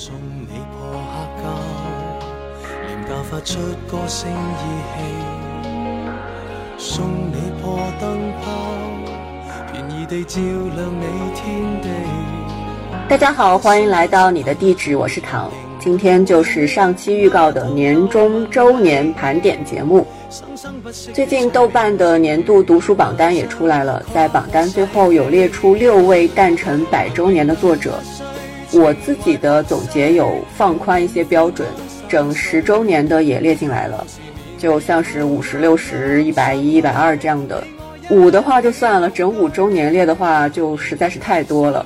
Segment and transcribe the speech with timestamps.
[0.00, 0.14] 送
[0.48, 1.44] 你破黑胶，
[2.86, 3.58] 廉价发出
[3.90, 4.62] 歌声依
[4.94, 4.96] 稀。
[6.78, 8.46] 送你破灯泡，
[9.72, 11.04] 便宜地照亮你
[11.34, 11.88] 天地。
[13.08, 15.50] 大家好，欢迎来到你的地址，我是唐。
[15.80, 20.06] 今天就是上期预告的年终周年盘点节目。
[21.12, 27.98] 最近豆瓣的年度读书榜单也出来了，在榜单最后有列出六位诞辰百周年的作者。
[28.72, 31.66] 我自己的总结有放宽一些标准，
[32.08, 34.06] 整十周年的也列进来了，
[34.58, 37.64] 就像是五十六十、一百一、一百二这样的。
[38.10, 41.84] 五的话就算了，整五周年列的话就实在是太多了。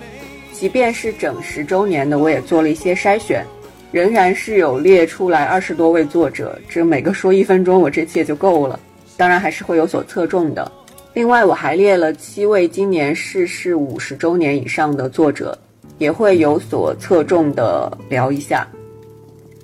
[0.52, 3.44] 即便是整十周年的，我也做了一些筛选，
[3.90, 8.78] 仍然是有列出来二十多位作者，这每个说一分钟，我这期也就够了。
[9.16, 10.70] 当然还是会有所侧重的。
[11.14, 15.56] 另外我还列了七位今年逝世五十周年以上的作者。
[16.02, 18.66] 也会有所侧重的聊一下。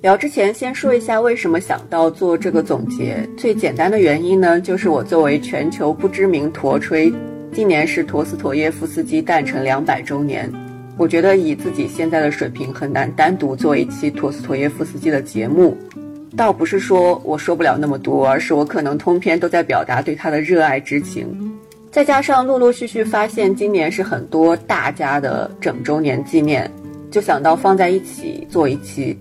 [0.01, 3.27] 聊之前先说一下为什么想到做这个总结。
[3.37, 7.11] 最简单的原因呢，就是我作为全球不知名陀吹，
[7.51, 10.49] 今年是陀思妥耶夫斯基诞辰两百周年。
[10.95, 15.77] 我觉得以自己现在的水平，很难单独做一期陀思妥耶夫斯基的节目。
[16.37, 21.27] 倒不是说我说不了那么多，而是我可能通篇都在表达对他的热爱之情。
[21.91, 26.69] 再加上陆陆续续发现，今年是很多大家的整周年纪念，
[27.09, 29.17] 就想到放在一起做一期。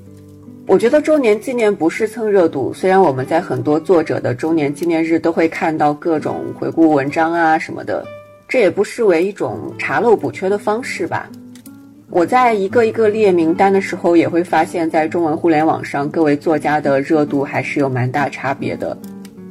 [0.67, 8.05] 我觉得周年纪念不是蹭热度，虽然我们在很多作者的周年纪念日都会看到各种回顾文章啊什么的，
[8.47, 11.27] 这也不失为一种查漏补缺的方式吧。
[12.11, 18.95] 我在一个一个列名单的时候，也会发现，在中文互联网上各位作家的热度还是有蛮大差别的。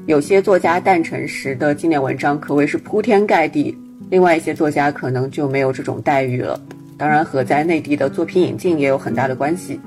[0.07, 3.77] 有些作家诞辰时的纪念文章可谓是铺天盖地，
[4.09, 6.57] 另外一些作家可能就没有这种待遇了。
[6.97, 9.77] 当然和在内地的作品引进也有很大的关系。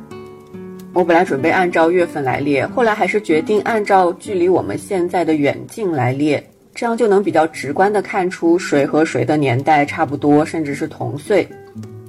[0.93, 6.45] 我本来准备按照月份来列，后来还是决定按照距离我们现在的远近来列，
[6.75, 11.49] 这样就能比较直观的看出谁和谁的年代差不多，甚至是同岁。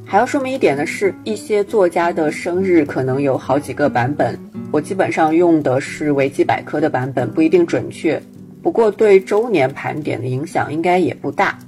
[0.06, 4.38] 还要说明一点的是，一些作家的生日可能有好几个版本。
[4.72, 8.22] 我基本上用的是维基百科的版本，不一定准确，
[8.64, 11.60] 不过对周年盘点的影响应该也不大。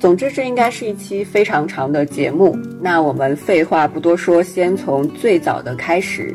[0.00, 2.56] 总之，这应该是一期非常长的节目。
[2.80, 6.34] 那我们废话不多说，先从最早的开始，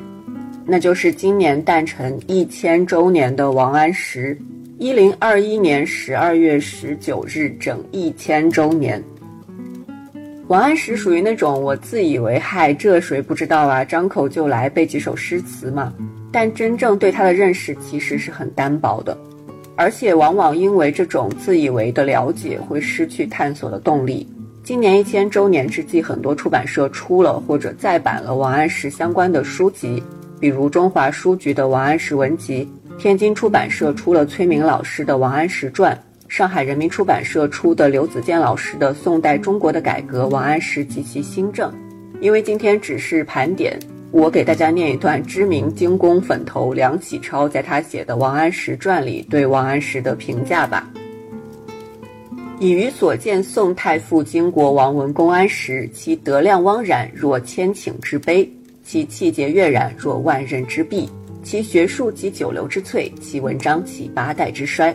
[0.66, 4.38] 那就是今年诞辰一千周年的王安石，
[4.78, 9.02] 一零二一年十二月十九日整一千周年。
[10.50, 13.86] 王安石属于那种我自以为嗨，这谁不知道啊？
[13.86, 15.94] 张口就来背几首诗词嘛。
[16.34, 19.18] 但真正对他的认识其实是很单薄的，
[19.78, 24.28] 而且往往因为这种自以为的了解，会失去探索的动力。
[24.64, 30.04] 今年一千周年之际，很多出版社出了或者再版了王安石相关的书籍，
[30.42, 32.68] 比如中华书局的《王安石文集》，
[33.02, 35.96] 天津出版社出了崔明老师的《王安石传》。
[36.34, 41.70] 上海人民出版社出的刘子健老师的《宋代中国的改革：王安石及其新政》，
[42.22, 43.78] 因为今天只是盘点，
[44.10, 50.92] 我给大家念一段知名精工粉头梁启超在他写的《王安石传》里对王安石的评价吧。
[52.60, 58.52] 以余所见，宋太傅经国王文公安石，其德量汪然若千顷之碑，
[58.84, 61.08] 其气节跃然若万仞之壁，
[61.44, 64.92] 其学术及九流之萃，其文章起八代之衰。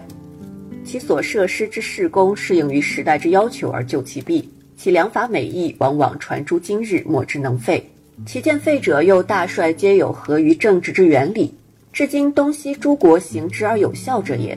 [0.88, 4.42] 其所设施之事功，适应于时代之要求而就其弊；
[4.74, 7.86] 其良法美意，往往传诸今日，莫之能废。
[8.24, 11.52] 其见废者，又大帅皆有合于政治之原理，
[11.92, 14.56] 至今东西诸国行之而有效者也。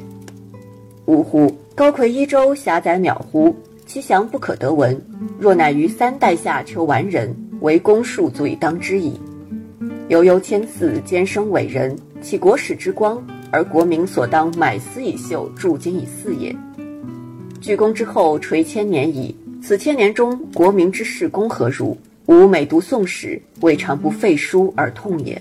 [1.07, 1.53] 呜呼！
[1.75, 3.53] 高魁一州，狭窄渺乎？
[3.85, 4.97] 其详不可得闻。
[5.37, 9.19] 若乃于三代下求完人，为公数足以当之矣。
[10.07, 13.21] 悠悠千祀，兼生伟人，其国史之光。
[13.51, 16.55] 而国民所当买丝以绣，铸金以祀也。
[17.59, 21.95] 鞠躬之后垂千年矣，此千年中，国民之事功何如？
[22.27, 25.39] 吾每读宋史，未尝不废书而痛也。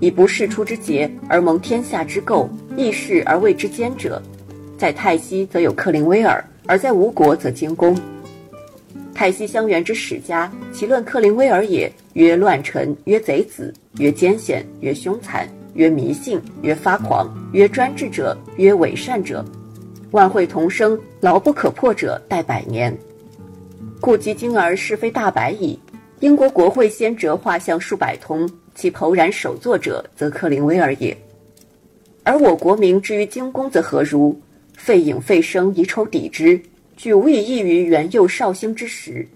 [0.00, 4.22] 以不世出之节而蒙天下之垢，异事而谓之坚者，
[4.78, 7.96] 在泰西则有克林威尔，而在吴国则精工。
[9.14, 15.48] 泰西乡原之史家，其论克林威尔也，曰乱臣，曰贼子，曰奸险，曰凶残。
[15.76, 19.44] 曰迷信，曰发狂，曰专制者，曰伪善者，
[20.10, 22.96] 万会同生，牢不可破者，待百年。
[24.00, 25.78] 故及今而是非大白矣。
[26.20, 31.14] 英国国会先折画像数百通，其剖然首作者，则克林威尔也。
[32.22, 34.34] 而我国民之于精工，则何如？
[34.74, 36.58] 废影废声，以丑抵之，
[36.96, 39.26] 举无以异于元佑绍兴之时。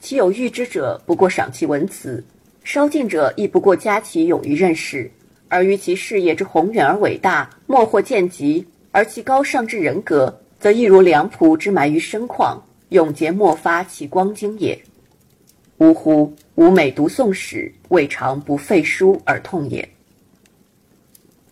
[0.00, 2.22] 其有欲之者，不过赏其文辞；
[2.64, 5.10] 稍近者，亦不过加其勇于任事。
[5.48, 12.58] 而于其事业之宏远而伟大，莫或见及；而其高尚之人格，则亦如良仆之埋于深旷，
[12.88, 14.78] 永结莫发其光经也。
[15.78, 16.34] 呜呼！
[16.54, 19.86] 吾每读宋史，未尝不废书而痛也。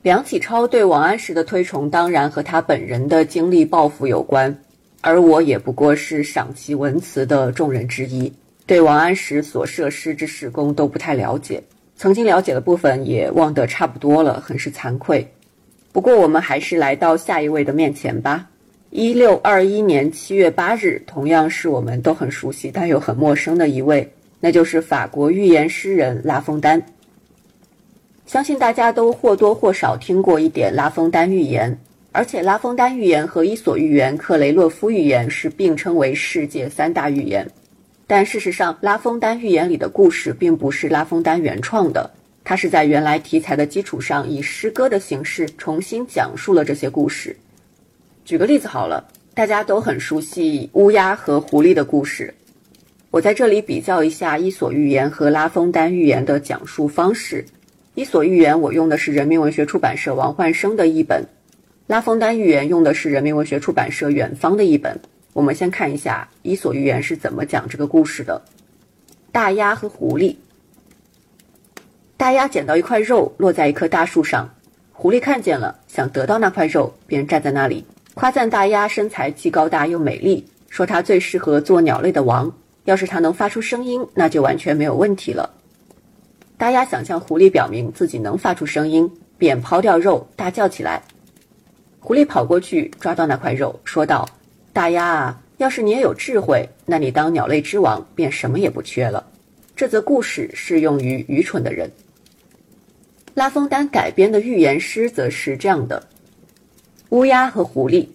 [0.00, 4.56] 梁启超对王安石的推崇，当然和他本人的经历抱负有关，
[5.02, 8.32] 而我也不过是赏其文辞的众人之一。
[8.66, 11.62] 对王安石所涉诗之事功都不太了解，
[11.96, 15.26] 曾经了解的部分也忘得差不多了，很是惭愧。
[15.92, 18.48] 不过我们还是来到下一位的面前吧。
[18.90, 26.82] 一六二一年七月八日，同样是我们都很熟悉但又很陌生的一位，那就是法国寓言诗人拉封丹。
[28.26, 31.76] 相信大家都或多或少听过一点拉封丹寓言，
[32.12, 37.48] 而且拉封丹寓言和伊索寓言、克雷洛夫寓言是并称为世界三大寓言。
[38.06, 42.10] 但事实上，拉封丹寓言里的故事并不是拉封丹原创的，
[42.44, 47.34] 他是在原来题材的基础上，以诗歌的形式重新讲述了这些故事。
[48.26, 52.34] 举个例子好了，大家都很熟悉乌鸦和狐狸的故事，
[53.10, 57.42] 我在这里比较一下《伊索寓言》和拉封丹寓言的讲述方式。
[57.94, 61.24] 《伊索寓言》我用的是人民文学出版社王焕生的译本，
[61.86, 65.00] 拉封丹寓言用的是人民文学出版社远方的译本。
[65.34, 68.40] 我们先看一下《伊索寓言》是怎么讲这个故事的。
[69.32, 70.36] 大鸭和狐狸。
[72.16, 74.48] 大鸭捡到一块肉，落在一棵大树上。
[74.92, 77.84] 狐狸看见了，想得到那块肉，便站在那里
[78.14, 82.50] 夸赞大鸭身材既高大又美丽，说它最适合做鸟类的王。
[82.84, 85.50] 要是它能发出声音，那就完全没有问题了。
[86.56, 91.02] 大鸭想向狐狸表明自己能发出声音，便抛掉肉，大叫起来。
[91.98, 94.28] 狐狸跑过去抓到那块肉，说道。
[94.74, 99.24] 大鸭啊，要是你也有智慧，那你当鸟类之王便什么也不缺了。
[99.76, 101.92] 这则故事适用于愚蠢的人。
[103.34, 106.04] 拉风丹改编的寓言诗则是这样的：
[107.10, 108.08] 乌鸦和狐狸。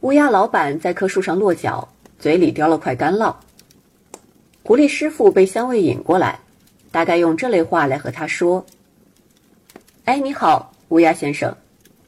[0.00, 1.88] 乌鸦老板在棵树上落脚，
[2.18, 3.32] 嘴里叼了块干酪。
[4.64, 6.40] 狐狸师傅被香味引过来，
[6.90, 8.66] 大概用这类话来和他说
[10.06, 11.56] ：“哎，你好，乌鸦先生，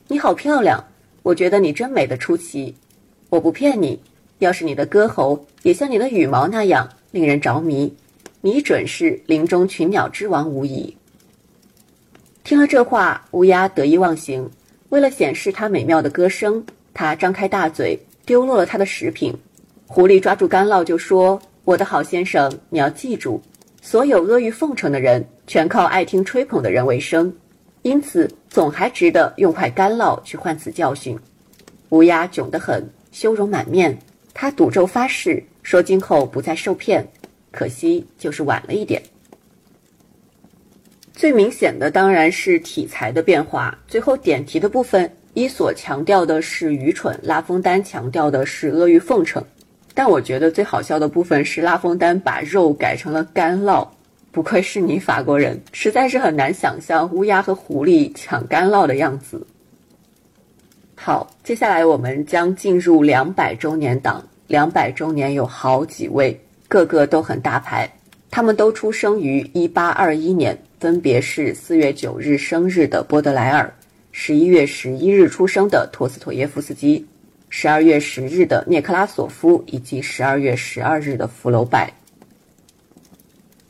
[0.08, 0.84] 你好漂亮。”
[1.24, 2.74] 我觉得你真美得出奇，
[3.30, 3.98] 我不骗你。
[4.40, 7.90] 要是你的歌喉也像你的羽毛那样令人着迷，
[8.42, 10.94] 你准是林中群鸟之王无疑。
[12.42, 14.50] 听了这话，乌鸦得意忘形。
[14.90, 16.62] 为了显示它美妙的歌声，
[16.92, 19.34] 它张开大嘴，丢落了它的食品。
[19.86, 23.40] 狐狸抓住干酪就说：“我的好先生，你要记住，
[23.80, 27.34] 所有阿谀奉承的人，全靠爱听吹捧的人为生。”
[27.84, 31.18] 因此，总还值得用块干酪去换此教训。
[31.90, 32.82] 乌鸦窘得很，
[33.12, 33.96] 羞容满面。
[34.32, 37.06] 他赌咒发誓，说今后不再受骗。
[37.52, 39.02] 可惜，就是晚了一点。
[41.12, 43.78] 最明显的当然是题材的变化。
[43.86, 49.44] 最后点题的部分，伊索强调的是愚蠢，拉封丹强调的是阿谀奉承。
[49.92, 53.86] 但我觉得最好笑的部分是拉封丹把肉改成了干酪。
[54.34, 59.46] 不愧是你法国人，实在是很难想象乌鸦和狐狸抢干酪的样子。
[60.96, 64.26] 好，接下来我们将进入两百周年档。
[64.48, 67.88] 两百周年有好几位，个个都很大牌，
[68.28, 73.72] 他们都出生于一八二一年，分别是四月九日生日的波德莱尔，
[74.10, 77.06] 十一月十一日出生的托斯妥耶夫斯基，
[77.48, 81.92] 十二月十日的涅克拉索夫，以及十二月十二日的福楼拜。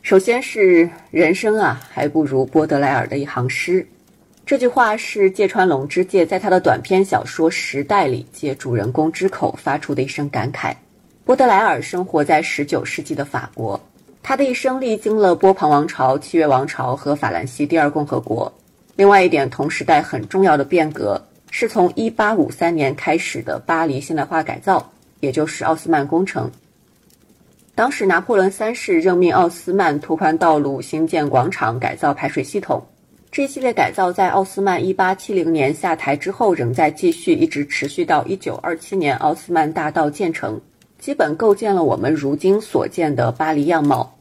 [0.05, 3.89] 首先是人生啊，还不如波德莱尔的一行诗。
[4.45, 10.75] 这句话是芥川龙之介在他的短篇小说《时代》里借主人公之口发出的一声感慨。
[11.25, 13.81] 波德莱尔生活在19世纪的法国，
[14.23, 18.53] 他的一生历经了波旁王朝、七月王朝和法兰西第二共和国。
[18.97, 21.19] 另外一点，同时代很重要的变革
[21.51, 26.51] 是从1853年开始的巴黎现代化改造，也就是奥斯曼工程。
[27.77, 32.81] 当时，拿破仑三世任命奥斯曼拓宽道路、兴建广场、改造排水系统。
[33.33, 40.61] 这一系列改造在奥斯曼1870年下台之后仍在继续，一直持续到1927年奥斯曼大道建成，
[41.01, 44.17] 基本构建了我们如今所见的巴黎样貌。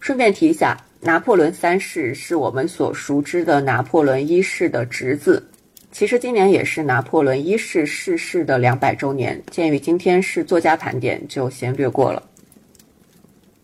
[0.00, 5.48] 顺便提一下，拿破仑三世是我们所熟知的拿破仑一世的侄子。
[5.90, 9.42] 其实今年也是拿破仑一世逝世的两百周年。
[9.50, 12.22] 鉴于今天是作家盘点，就先略过了。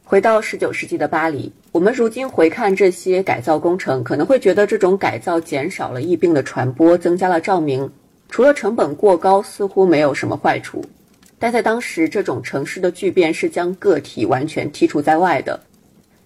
[0.02, 7.88] 回到十九世纪的巴黎，我们如今回看这些改造工程，可能会觉得这种改造减少了疫病的传播，增加了照明。
[8.28, 10.84] 除了成本过高，似乎没有什么坏处。
[11.38, 15.60] 但在当时，这种城市的巨变是将个体完全剔除在外的。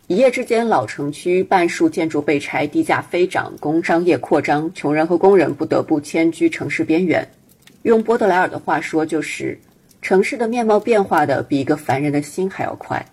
[0.09, 7.29] 一夜之间，老城区半数建筑被拆，地价飞涨，工商业扩张，穷人和工人不得不迁居城市边缘。
[7.83, 9.61] 用波德莱尔的话说，就是
[10.01, 13.05] 城市的面貌变化的比一个凡人的心还要快。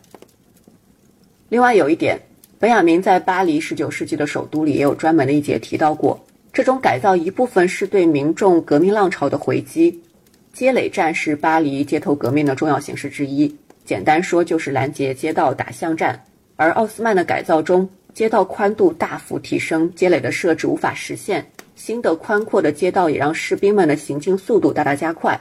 [1.49, 2.17] 另外有一点，
[2.59, 6.17] 本雅明在巴黎十九世纪的首都里也有专门的一节提到过，
[6.53, 10.01] 这种改造一部分是对民众革命浪潮的回击。
[10.53, 16.17] 街垒战是巴黎街头革命的重要形式之一，简单说就是拦截街道打巷战。
[16.57, 21.45] 而奥斯曼的改造中，街道宽度大幅提升，街垒的设置无法实现。
[21.75, 25.37] 新的宽阔的街道也让士兵们的行进速度大大加快。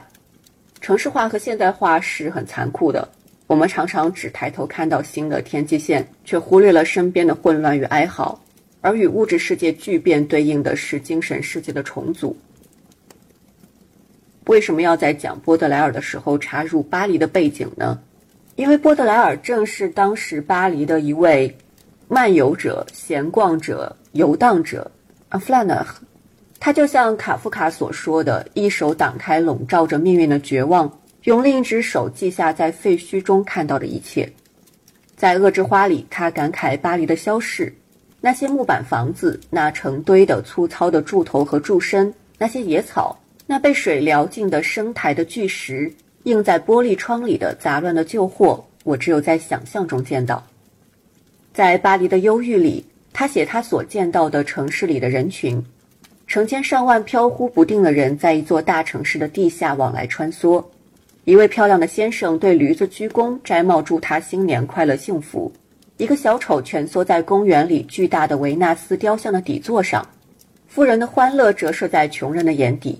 [0.81, 3.07] 城市化和现代化是很残酷的，
[3.47, 8.39] 我们常常只抬头看到新的天际线，却忽略了身边的混乱与哀嚎。
[8.81, 12.37] 而与物质世界巨变对应的是精神世界的重组。
[14.45, 17.99] 为什么要在讲波德莱尔的时候插入巴黎的背景呢？
[18.55, 21.53] 因为波德莱尔正是当时巴黎的一位
[22.07, 24.89] 漫游者、闲逛者、游荡者
[25.29, 25.85] a f l a n e r
[26.57, 34.31] 他就像卡夫卡所说的，一手挡开笼罩着命运的绝望，用另一只手记下在废墟中看到的一切。
[35.17, 37.75] 在《恶之花》里，他感慨巴黎的消逝，
[38.21, 45.93] 那些木板房子，那成堆的粗糙的柱头和柱身，那些野草，那被水撩尽的生苔的巨石。
[46.25, 50.43] 映在玻璃窗里的杂乱的旧货，我只有在想象中见到。
[51.53, 55.63] 在巴黎的忧郁里，他写他所见到的城市里的人群，
[56.25, 60.63] 成千上万飘忽不定的人在一座大城市的地下往来穿梭。
[61.25, 65.51] 一位漂亮的先生对驴子鞠躬，摘帽祝他新年快乐幸福。
[65.97, 70.05] 一个小丑蜷缩在公园里巨大的维纳斯雕像的底座上，
[70.67, 72.99] 富人的欢乐折射在穷人的眼底。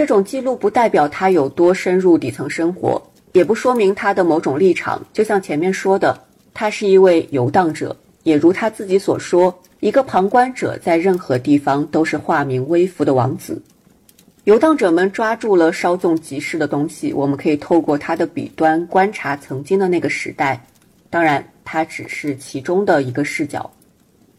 [0.00, 3.02] 这种记录不代表他有多深入底层生活，
[3.32, 5.06] 也不说明他的某种立场。
[5.12, 6.18] 就像前面说的，
[6.54, 13.60] 他是一位游荡者，也如他自己所说，一个旁观者在任何地方都是化名微服的王子。
[14.44, 20.64] 游荡者们抓住了稍纵即逝的东西，我们可以透过他的笔端观察曾经的那个时代。
[21.10, 23.70] 当然，他只是其中的一个视角。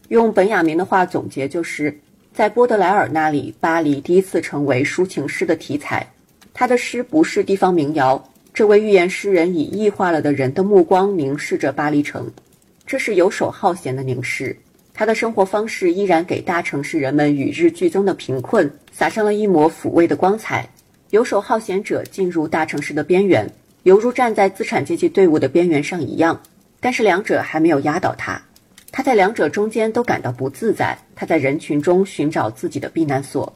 [0.07, 1.95] 用本雅明的话总结就是。
[2.33, 6.07] 在波德莱尔那里，巴黎第一次成为抒情诗的题材。
[6.53, 12.31] 他的诗不是地方民谣，这位寓言诗人以异化了的人的目光凝视着巴黎城，
[12.85, 14.57] 这是游手好闲的凝视。
[14.93, 20.67] 他的生活方式依然给大城市人们与日俱增的贫困撒上了一抹抚慰的光彩。
[21.09, 23.45] 游手好闲者进入大城市的边缘，
[23.83, 26.41] 犹如站在资产阶级队伍的边缘上一样，
[26.79, 28.41] 但是两者还没有压倒他。
[28.91, 33.51] 他在两者中间都感到不自在，他在人群中寻找自己的避难所。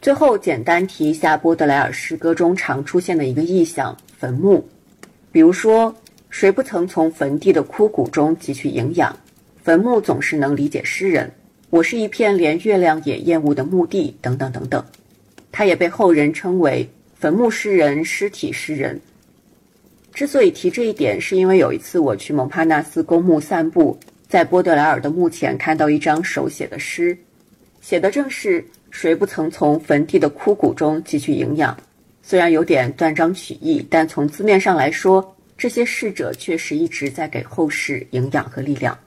[0.00, 4.66] 最后，简单提一下波德莱尔诗歌中常出现的一个意象——坟墓。
[5.30, 5.94] 比如说，
[6.30, 9.14] 谁不曾从坟地的枯骨中汲取营养？
[9.62, 11.30] 坟墓总是能理解诗人。
[11.68, 14.82] 我是一片连月亮也厌恶的墓地，等等等等。
[15.52, 18.98] 他也被后人称为坟墓诗人、尸体诗人。
[20.18, 23.96] 之所以提这一点，是因为有一次我去蒙帕纳斯公墓散步，
[24.28, 27.16] 在波德莱尔的墓前看到一张手写的诗，
[27.80, 31.78] 写的正是“谁不曾从坟地的枯骨中汲取营养”。
[32.20, 38.98] 虽然有点断章取义，但从字面上来说，这些逝者确实一直在给后世营养和力量。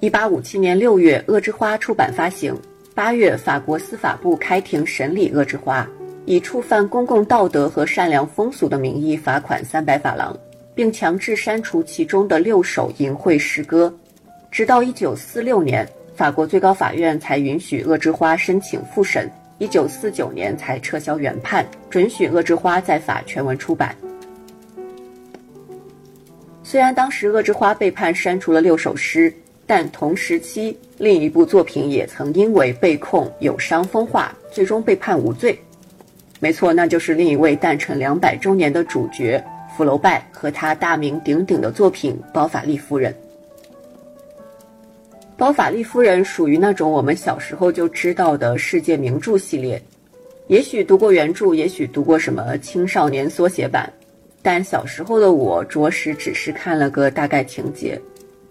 [0.00, 2.52] 一八五七年六月，《恶之花》出版发行。
[2.98, 5.88] 八月，法国司法部开庭审理恶之花，
[6.24, 10.36] 以触犯公共道德和善良风俗的名义罚款三百法郎，
[10.74, 13.94] 并强制删除其中的六首淫秽诗歌。
[14.50, 19.30] 直到一九四六年，法国最高法院才允许恶之花申请复审。
[19.58, 23.94] 一九四九年才撤销原判，准许恶之花在法全文出版。
[26.64, 29.32] 虽然当时恶之花被判删除了六首诗。
[29.68, 35.56] 但同时期另一部作品也曾因为被控有伤风化，最终被判无罪。
[36.40, 39.44] 没错，那就是另一位诞辰两百周年的主角
[39.76, 43.12] 福楼拜和他大名鼎鼎的作品《包法利夫人》。
[45.36, 49.80] 《包法利夫人》属于那种我们小时候就知道的世界名著系列，
[50.46, 53.92] 也许读过原著，也许读过什么青少年缩写版，
[54.40, 58.00] 但小时候的我着实只是看了个大概情节。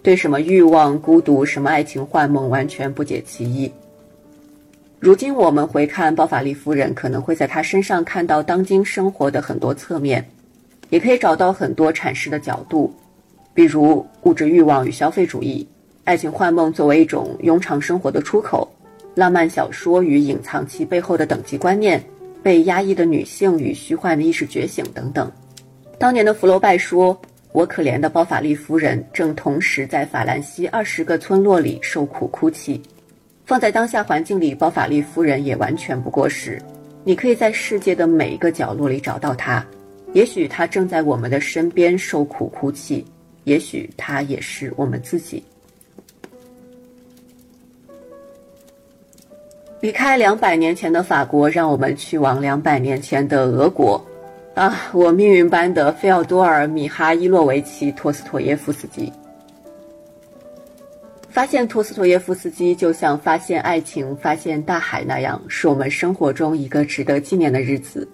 [0.08, 3.70] 对什么欲望、孤独、什么爱情幻梦完全不解其意。
[4.98, 10.26] 如今我们回看包法利夫人，可能会在她身上看到当今生活的很多侧面，
[10.88, 12.90] 也可以找到很多阐释的角度，
[13.52, 15.68] 比如物质欲望与消费主义、
[16.04, 18.66] 爱情幻梦作为一种庸常生活的出口，
[19.14, 22.02] 浪漫小说与隐藏其背后的等级观念，
[22.42, 25.30] 被压抑的女性与虚幻的意识觉醒等等。
[25.98, 27.14] 当年的福楼拜说
[27.52, 32.80] ：“我可怜的包法利夫人正同时在法兰西二十个村落里受苦哭泣。”
[33.46, 36.60] 放在当下环境里，包法利夫人也完全不过时。
[37.02, 39.64] 你可以在世界的每一个角落里找到她，
[40.12, 43.06] 也许她正在我们的身边受苦哭泣，
[43.44, 45.42] 也许她也是我们自己。
[49.80, 54.04] 离开两百年前的法国，让我们去往两百年前的俄国。
[54.58, 59.12] 啊，我命运般的费奥多尔·米哈伊洛维奇·托斯托耶夫斯基。
[61.30, 68.06] 发现托斯托耶夫斯基，就像发现爱情、发现大海那样，是我们生活中一个值得纪念的日子。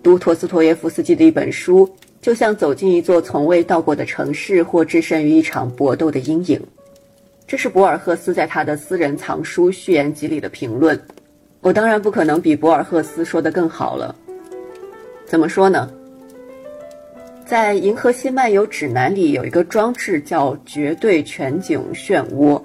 [0.00, 6.60] 读托斯托耶夫斯基的一本书，就像走进一座从未到过的城市，或置身于一场搏斗的阴影。
[7.48, 10.96] 这是博尔赫斯在他的私人藏书序言集里的评论，
[11.62, 14.14] 我当然不可能比博尔赫斯说的更好了。
[15.34, 15.90] 怎么说呢？
[17.44, 22.62] 在《银河系漫游指南》里有一个装置叫绝对全景漩涡，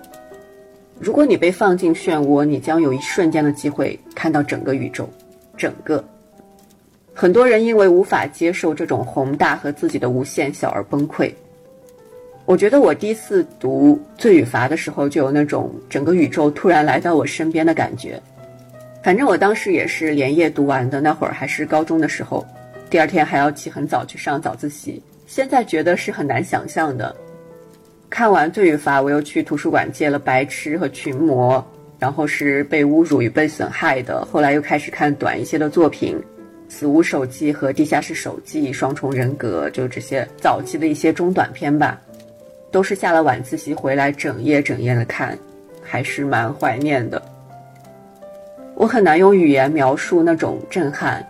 [0.99, 5.09] 如果你被放进漩涡，你将有一瞬间的机会看到整个宇宙，
[5.57, 6.05] 整个。
[7.11, 11.33] 很多人因为无法接受这种宏大和自己的无限小而崩溃。
[12.45, 18.21] 我觉得我第一次读《罪与罚》的时候，就有那种整个宇宙突然来到我身边的感觉。
[19.01, 22.45] 反正我当时也是连夜读完的，那会儿还是高中的时候，
[22.89, 25.01] 第二天还要起很早去上早自习。
[25.27, 27.15] 现在觉得是很难想象的。
[28.09, 31.57] 看完《罪与罚》，我又去图书馆借了《白痴》和《群魔》，
[31.99, 34.25] 然后是被侮辱与被损害的。
[34.25, 36.17] 后来又开始看短一些的作品，
[36.67, 42.01] 《死无手记》和《地下室手记》，《双重人格》，就这些早期的一些中短篇吧。
[42.71, 45.37] 都是下了晚自习回来整夜整夜的看，
[45.83, 47.21] 还是蛮怀念的。
[48.75, 51.23] 我很难用语言描述那种震撼，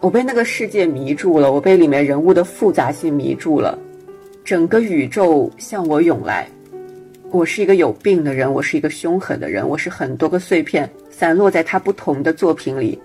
[0.00, 3.78] 我被那个世界迷住了，我被里面人物的复杂性迷住了，
[4.42, 6.48] 整个宇宙向我涌来。
[7.30, 12.98] 我是一个有病的人，我是一个凶狠的人，我是很多个碎片散落在他不同的作品里，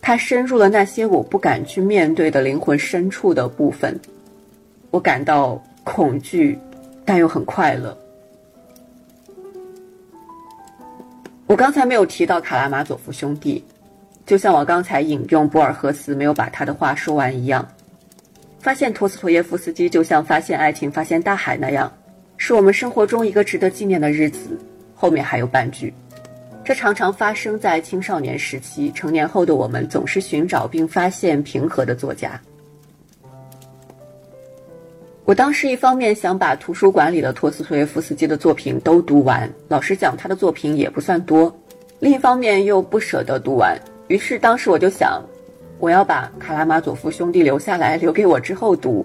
[0.00, 3.98] 他深入了那些我不敢去面对的灵魂深处的部分，
[4.90, 6.58] 我感到恐惧。
[7.06, 7.94] 但又很快乐。
[11.46, 13.62] 我刚才没有提到卡拉马佐夫兄弟，
[14.26, 17.66] 就像我刚才引用博尔赫斯没有把他的话说完一样。
[18.58, 21.92] 发现托斯托耶夫斯基就像发现爱情、发现大海那样，
[22.38, 24.58] 是我们生活中一个值得纪念的日子。
[24.94, 25.92] 后面还有半句，
[26.64, 32.40] 这常常发生在青少年时期，成年后的我们总是寻找并发现平和的作家。
[35.26, 41.52] 我当时一方面想把图书馆里的托斯托耶夫斯基的作品都读完，老实讲，他的作品也不算多；
[41.98, 45.22] 另一方面又不舍得读完，于是当时我就想，
[45.78, 49.04] 我要把卡拉马佐夫兄弟留下来，留给我之后读。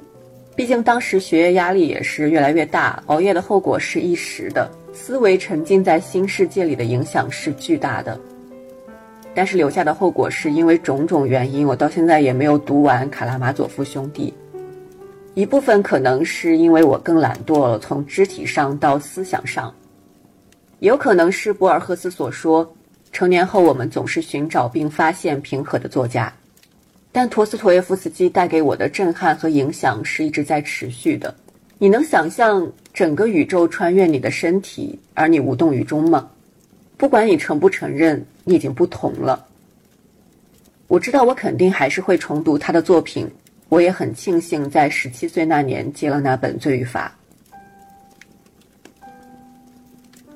[0.56, 8.20] 毕竟当时学业压力也是越来越大，熬夜的后果是一时的，思维沉浸在新世界里的影响是巨大的。
[9.34, 14.34] 但是留下的后果是因为种种原因，我到现在也没有读完卡拉马佐夫兄弟。
[15.34, 19.74] 一部分可能是因为我更懒惰了，从肢体上到思想上，
[20.80, 22.70] 有可能是博尔赫斯所说，
[23.12, 26.32] 成年后我们总是寻找并发现平和的作家，
[27.12, 31.34] 但陀思妥耶夫斯基带给我的震撼和影响是一直在持续的。
[31.78, 36.30] 你能想象整个宇宙穿越你的身体，而你无动于衷吗？
[36.98, 39.45] 不管你承不承认，你已经不同了。
[40.88, 43.30] 我知道我肯定还是会重读他的作品。
[43.69, 47.12] 我也很庆幸，在十七岁那年接了那本《罪与罚》。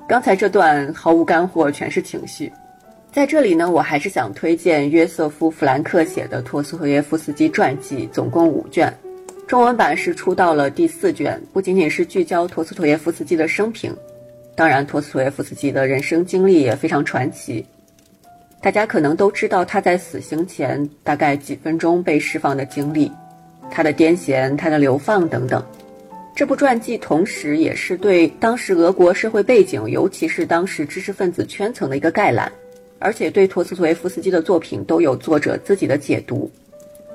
[0.08, 2.52] 刚才这段毫无干货，全是情绪。
[3.14, 8.92] 在这里呢，我还是想推荐约瑟夫·弗兰克写的托斯托耶夫斯基传记，总共五卷，
[9.46, 11.40] 中文版是出到了第四卷。
[11.52, 13.96] 不仅仅是聚焦托斯托耶夫斯基的生平，
[14.56, 17.64] 当然托斯托耶夫斯基的人生经历也非常传奇。
[18.60, 23.12] 大家可能都知道他在死刑前大概几分钟被释放的经历。
[23.70, 25.64] 他的癫痫，他的流放等等，
[26.34, 32.50] 这部传记同时也是对当时俄国社会背景，尤其是当时知识分子圈层的一个概览，
[33.04, 36.50] 而且对陀思妥耶夫斯基的作品都有作者自己的解读。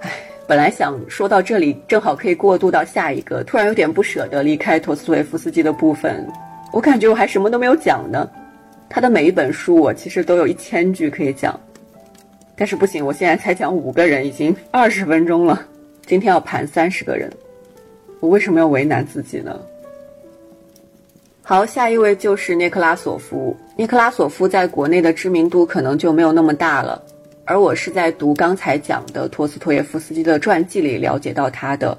[0.02, 0.12] 唉，
[0.48, 6.28] 本来想说到这里，正好可以过渡到下一个，突然有点不舍得离开陀思妥耶夫斯基的部分，
[6.72, 8.30] 我感觉我还什么都没有讲呢。
[8.88, 11.60] 他的每一本书，我其实都有一千句可以讲，
[12.56, 15.66] 但是不行，我现在才讲五个人，已经二十分钟了。
[16.06, 17.28] 今天要盘三十个人，
[18.20, 19.60] 我为什么要为难自己呢？
[21.50, 23.58] 好，下一位就是涅克拉索夫。
[23.76, 27.02] 涅克拉索夫在国内的知名度可能就没有那么大了，
[27.44, 31.98] 而我是在读刚才讲的托斯托耶夫斯基的传记里了解到他的。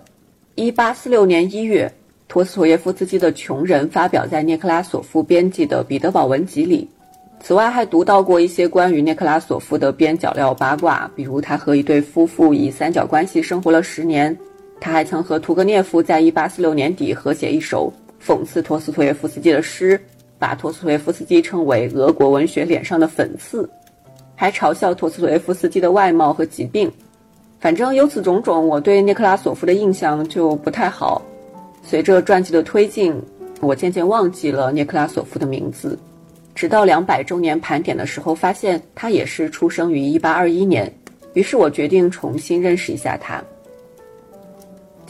[0.54, 1.92] 一八四六年一月，
[2.28, 6.88] 托斯托耶夫斯基的《穷人》发表在涅克拉索夫编辑的《彼得堡文集》里。
[7.40, 14.38] 此外，还读到过一些关于涅克拉索夫的边角料八卦，比如他和一对夫妇以三角关系生活了十年。
[14.78, 17.92] 他还曾和屠格涅夫在一八四六年底合写一首
[18.24, 20.00] 讽刺托斯托耶夫斯基的诗，
[20.38, 23.68] 把托斯托耶夫斯基称为俄国文学脸上的粉刺，
[24.36, 26.90] 还嘲笑托斯托耶夫斯基的外貌和疾病。
[27.58, 31.20] 反正由此种种，我对涅克拉索夫的印象就不太好。
[31.82, 33.14] 随着传记的推进，
[33.60, 35.98] 我渐渐忘记了涅克拉索夫的名字。
[36.54, 40.90] 直到两百周年盘点的时候，发现他也是出生于一八二一年，
[41.34, 43.42] 于是我决定重新认识一下他。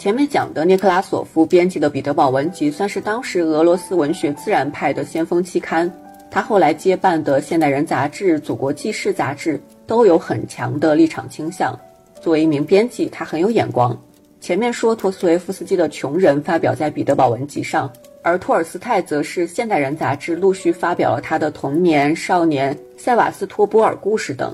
[0.00, 5.92] 前面讲的涅克拉索夫编辑的《彼得堡文集》算是当时俄罗斯文学自然派的先锋期刊，
[6.30, 11.78] 他后来接办的《现代人》杂志、《祖国纪事》杂志都有很强的立场倾向。
[12.18, 13.94] 作为一名编辑，他很有眼光。
[14.40, 17.92] 前面说托斯维夫斯基的《穷人》发表在《彼得堡文集》上。
[18.22, 24.50] 而托尔斯泰则是《现代人》杂志陆续发表了他的童年、少年、塞瓦斯托波尔故事等。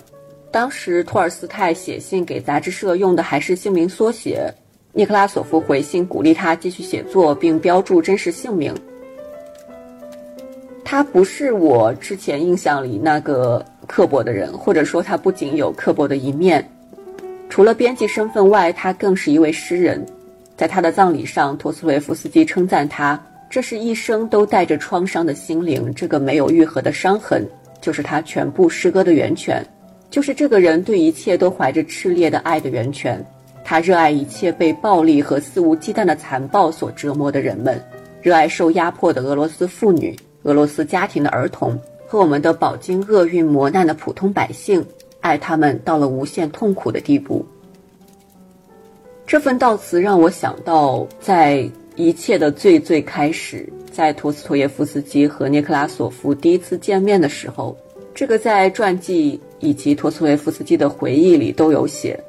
[0.51, 4.53] 当时托尔斯泰写信给杂志社用的还是姓名缩写，
[4.97, 8.75] 涅克拉索夫回信鼓励他继续写作，并标注真实姓名。
[10.83, 16.67] 他不是我之前印象里那个刻薄的人，或者说他不仅有刻薄的一面，
[17.51, 20.03] 除了编辑身份外，他更是一位诗人。
[20.57, 23.23] 在他的葬礼上，托斯维夫斯基称赞他。
[23.51, 27.47] 这是一生都带着创伤的心灵，这个没有愈合的伤痕，
[27.83, 29.63] 就是他全部诗歌的源泉，
[30.09, 33.23] 就是这个人对一切都怀着炽烈的爱的源泉。
[33.69, 37.85] 他热爱一切被暴力和肆无忌惮的残暴所折磨的人们，
[38.23, 41.77] 热爱受压迫的俄罗斯妇女、俄罗斯家庭的儿童
[42.07, 44.87] 和我们的饱经厄运磨难的普通百姓，
[45.21, 47.45] 爱他们到了无限痛苦的地步。
[49.27, 51.69] 这份悼词让我想到在。
[51.99, 57.75] 一切的最最开始，在托斯托耶夫斯基和涅克拉索夫第一次见面的时候，
[58.15, 62.21] 这个在传记以及托斯托耶夫斯基的回忆里都有写。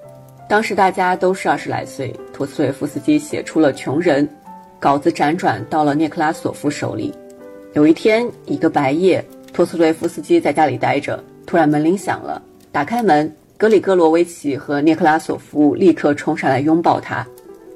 [0.49, 4.25] 当时大家都是二十来岁，托斯托耶夫斯基写出了《穷人》，
[4.79, 7.13] 稿子辗转到了涅克拉索夫手里。
[7.73, 17.27] 有一天，一个白夜，托斯托耶夫斯基在家里待着，突然门铃响了，打开门，格里戈罗维奇和涅克拉索夫立刻冲上来拥抱他。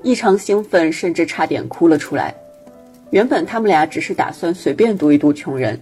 [0.01, 2.33] 异常兴奋，甚至差点哭了出来。
[3.09, 5.75] 原本他们俩只是打算随便读一读《穷人》，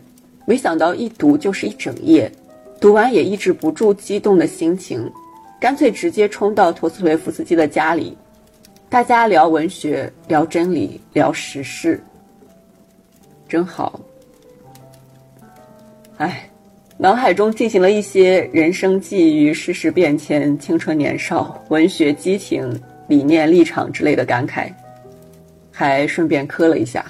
[0.46, 2.30] 没想到一读就是一整夜，
[2.82, 5.10] 读完也抑制不住激动的心情，
[5.60, 8.18] 干脆直接冲到托斯托耶夫斯基的家里。
[8.88, 12.02] 大家聊文学，聊真理，聊时事，
[13.48, 14.00] 真好。
[16.18, 16.50] 唉，
[16.98, 22.80] 脑海中进行了一些人生际遇、世事变迁、青春年少、文学激情。
[23.10, 24.72] 理念、立场之类的感慨，
[25.72, 27.04] 还顺便磕了一下。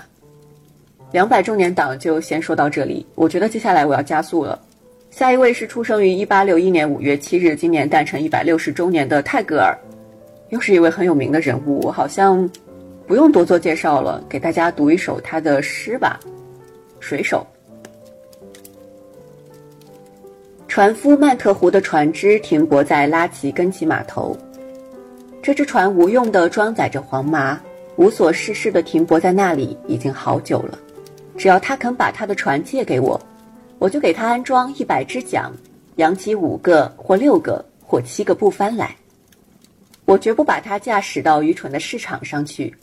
[1.12, 3.06] 两百周年档就先说到这里。
[3.16, 4.58] 我觉得接下来我要加速了。
[5.10, 9.76] 下一位是出生于一八六一年五月七日，今年诞辰一百六十周年的泰戈尔，
[10.50, 11.80] 又是一位很有名的人物。
[11.82, 12.48] 我好像
[13.08, 16.20] 不用多做介绍了，给大家读一首他的诗吧。
[17.00, 17.46] 水手，
[20.68, 24.38] 船夫曼特湖的船只停泊在拉齐根奇码头。
[25.42, 27.60] 这只船无用的装载着黄麻，
[27.96, 30.78] 无所事事的停泊在那里已经好久了。
[31.36, 33.20] 只要他肯把他的船借给我，
[33.80, 35.52] 我就给他安装一百只桨，
[35.96, 38.96] 扬起五个或六个或七个布帆来。
[40.06, 42.76] 我绝不把他驾驶到愚蠢的市场上去。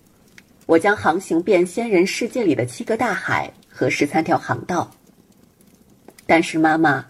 [0.64, 4.90] 我将航行遍仙人世界里的七个大海和十三条航道。
[6.26, 7.04] 但是妈妈，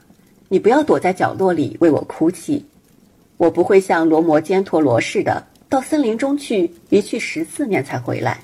[0.49, 2.67] 你不要躲在角落里为我哭泣。
[3.37, 8.41] 我不会像罗摩坚陀罗似的到森林中去，一去十四年才回来。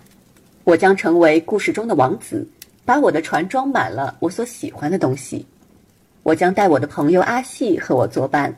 [0.64, 2.46] 我将成为故事中的王子，
[2.85, 5.47] 把我的船装满了我所喜欢的东西。
[6.23, 8.57] 我将带我的朋友阿细和我作伴，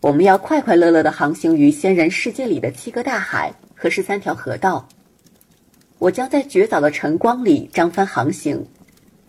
[0.00, 4.86] 我们要快快乐乐地航行于仙人世界里的七个大海和十三条河道。
[5.98, 8.66] 我将在绝早的晨光里张帆航行。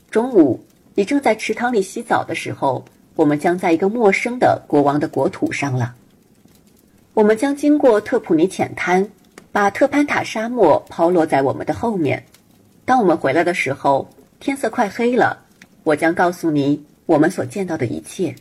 [0.10, 0.64] 中午，
[0.96, 2.84] 你正在池塘里洗澡的时候，
[3.16, 5.94] 我们将在一个陌生的国王的国土上了。
[7.14, 9.08] 我们将经过特普尼浅滩，
[9.52, 12.24] 把特潘塔沙漠抛落在我们的后面。
[12.86, 14.10] 当我们回来的时候，
[14.44, 15.42] 天色快黑了。
[15.86, 18.36] 我将告诉你我们所见到的一切。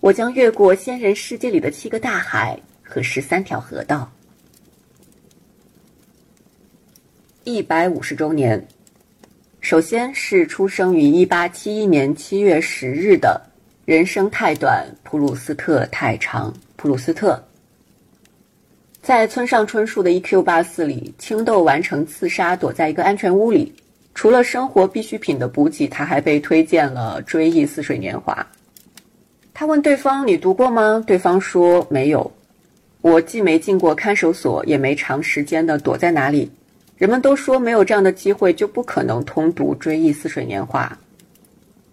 [0.00, 4.12] 我将越过仙人世界里的七个大海和十三条河道。
[7.44, 8.68] 一百五十周年，
[9.62, 13.40] 首先是出生于一八七一年七月十日的，
[13.86, 16.52] 人生太短，普鲁斯特太长。
[16.76, 17.42] 普鲁斯特
[19.00, 23.74] 在村上春树的《E Q 八四》里，青豆完成刺杀，躲在一个安全屋里。
[24.14, 28.32] 除了生活必需品的补给，他还被推荐了《追忆似水年华》。
[29.52, 32.30] 他问对方：“你读过吗？”对方说：“没有。”
[33.02, 36.50] 我既没进过看守所，也没长时间的躲在哪里。
[36.96, 40.86] 人们都说没有这样的机会，就不可能通读《追忆似水年华》。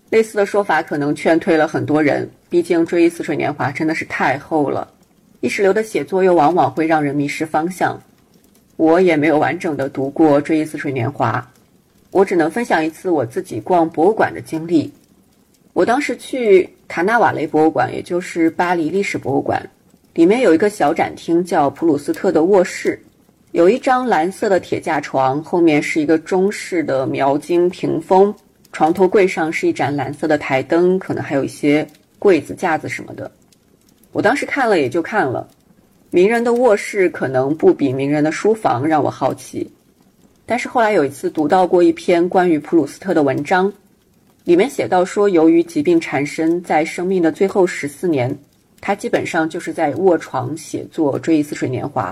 [0.10, 4.88] 类似的说法可能劝退了很多人，毕竟《追忆似水年华》真的是太厚了，
[5.40, 8.00] 意识流的写作又往往会让人迷失方向。
[8.78, 11.46] 我也没有完整的读过《追忆似水年华》，
[12.12, 14.92] 我只能分享一次我自己逛博物馆的经历。
[15.74, 19.62] 我当时去卡纳瓦雷博物馆，也就是巴黎历史博物馆，
[20.14, 23.02] 里面有一个小展厅叫普鲁斯特的卧室。
[23.54, 28.34] 有一张蓝色的铁架床，后面是一个中式的描金屏风，
[28.72, 31.86] 床头柜上是一盏蓝色的台灯，可能还有一些
[32.20, 33.30] 柜子、架子什么的。
[34.12, 35.48] 我当时看了也就看了，
[36.10, 39.70] 名人的卧室可能不比名人的书房让我好奇。
[40.52, 43.72] 但是后来有一次读到过一篇关于普鲁斯特的文章，
[44.44, 48.38] 里面写到说，由于疾病缠身，在生命的最后十四年，
[48.82, 52.12] 他基本上就是在卧床写作《追忆似水年华》。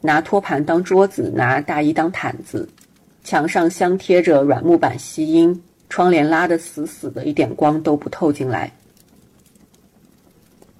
[0.00, 2.66] 拿托盘当桌子，拿大衣当毯子，
[3.22, 8.72] 墙上镶贴着软木板吸音，窗帘拉得死死的，一点光都不透进来。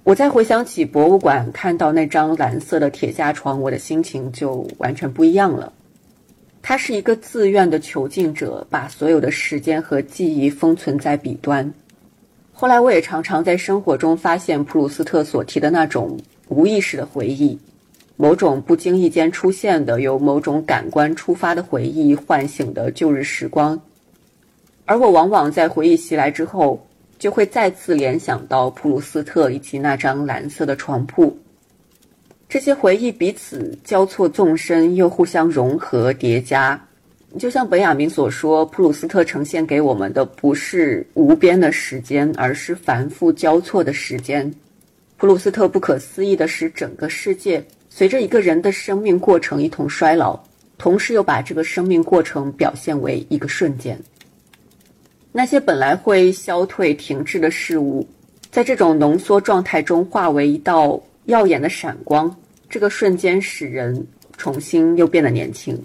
[0.03, 5.71] 我再回想起博物馆看到那张蓝色的铁架床，我的心情就完全不一样了。
[6.67, 11.71] 他是一个自愿的囚禁者，把所有的时间和记忆封存在笔端。
[12.51, 17.55] 后来我也常常在生活中发现普鲁斯特所提的那种无意识的回忆。
[18.15, 23.79] 某种不经意间出现的、由某种感官出发的回忆唤醒的旧日时光，
[24.85, 26.83] 而我往往在回忆袭来之后，
[27.19, 31.37] 就会再次联想到普鲁斯特以及那张蓝色的床铺。
[32.47, 36.79] 这些回忆彼此交错纵深，又互相融合叠加。
[37.37, 44.49] 就像本雅明所说，普鲁斯特呈现给我们的不是无边的时间，而是繁复交错的时间。
[45.17, 47.63] 普鲁斯特不可思议的使整个世界。
[47.89, 50.37] 随着一个人的生命过程一同衰老，
[50.77, 53.97] 同时又把这个生命过程表现为一个瞬间。
[55.31, 58.05] 那些本来会消退停滞的事物，
[58.51, 62.35] 在这种浓缩状态中化为一道耀眼的闪光。
[62.69, 64.05] 这个瞬间使人
[64.37, 65.81] 重新又变得年轻。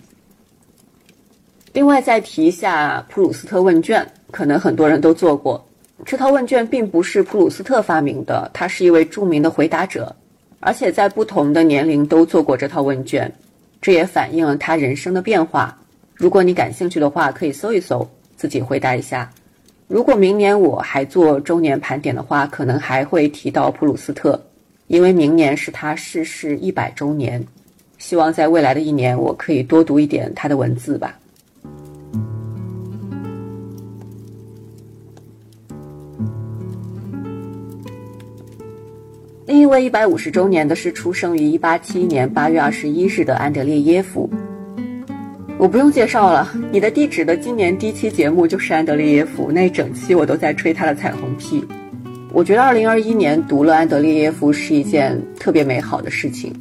[1.72, 5.64] 另外，再提一下普鲁斯特问卷，可能很多人都做过。
[6.04, 10.14] 这套问卷并不是普鲁斯特发明的，他是一位著名的回答者。
[10.58, 13.32] 而且在不同的年龄都做过这套问卷，
[13.80, 15.78] 这也反映了他人生的变化。
[16.14, 19.30] 如果你感兴趣的话，可以搜一搜，自己回答一下。
[19.88, 24.42] 如果明年我还做周年盘点的话，可能还会提到普鲁斯特，
[24.90, 27.40] 因为明年是他逝世一百周年。
[27.98, 31.16] 希望在未来的一年，我可以多读一点他的文字吧。
[39.46, 44.28] 另一位一百五十周年的是出生于一八七一年八月二十一日的安德烈耶夫。
[45.56, 51.64] 我不用介绍了，你的地址的今年第一期节目就是安德烈耶夫，那整期我都在吹他的彩虹屁。
[52.32, 56.54] 我觉得二零二一年读了安德烈耶夫是一件特别美好的事情。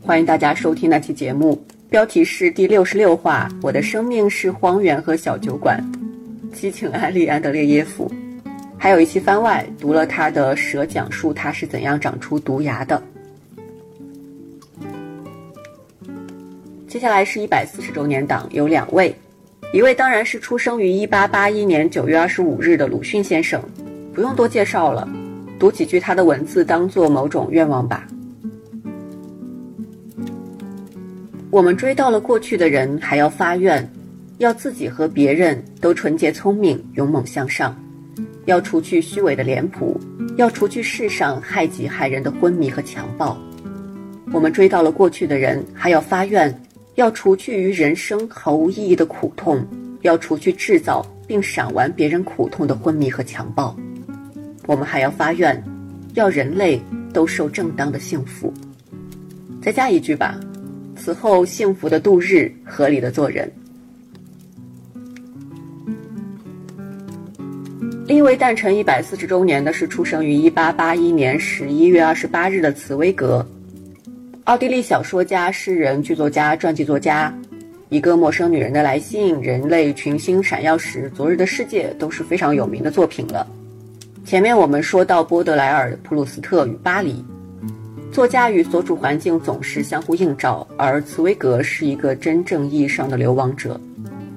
[0.00, 5.84] 欢迎大家收听那期节目，标题是第六十六话：我的生命是荒原和小酒馆。
[6.52, 8.08] 激情安利安德烈耶夫。
[8.78, 13.02] 还有一期番外，读了他的蛇，讲述他是怎样长出毒牙的。
[16.86, 19.12] 接下来是一百四十周年档，有两位，
[19.72, 23.60] 一位当然是出生于一八八一年九月二十五日的鲁迅先生，
[24.18, 25.08] 不用多介绍了，
[25.60, 28.04] 读几句他的文字当做某种愿望吧。
[31.50, 33.88] 我们追到了过去的人，还要发愿，
[34.38, 37.72] 要自己和别人都纯洁聪明、勇猛向上。
[38.46, 39.96] 要除去虚伪的脸谱，
[40.36, 43.38] 要除去世上害己害人的昏迷和强暴。
[44.32, 46.52] 我们追到了过去的人，还要发愿，
[46.96, 49.64] 要除去于人生毫无意义的苦痛，
[50.02, 53.76] 要除去制造并赏玩别人苦痛的昏迷和强暴。
[54.68, 55.64] 我们还要发愿，
[56.12, 56.78] 要人类
[57.10, 58.52] 都受正当的幸福。
[59.62, 60.38] 再加一句吧，
[60.94, 63.50] 此后幸福的度日，合理的做人。
[68.06, 73.46] 另一位诞辰一百四十周年的是出生于一八八一年十一月二十八日的茨威格，
[74.44, 77.34] 奥地利小说家、诗人、剧作家、传记作家。
[77.88, 83.46] 一个陌生女人的来信、人类群星闪耀时、昨日的世界都是非常有名的作品了。
[84.28, 87.24] 前面我们说到波德莱尔、普鲁斯特与巴黎，
[88.12, 93.80] 作家与所处环境总是相互映照，而茨威格是一个真正意义上的流亡者。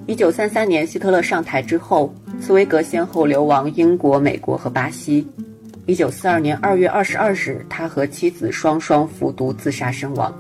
[0.08, 5.28] 一九三三年希特勒上台之后，茨威格先后流亡英国、美国和巴西。
[5.88, 10.34] 一九四二年二月二十二日，他和妻子双双服毒自杀身亡。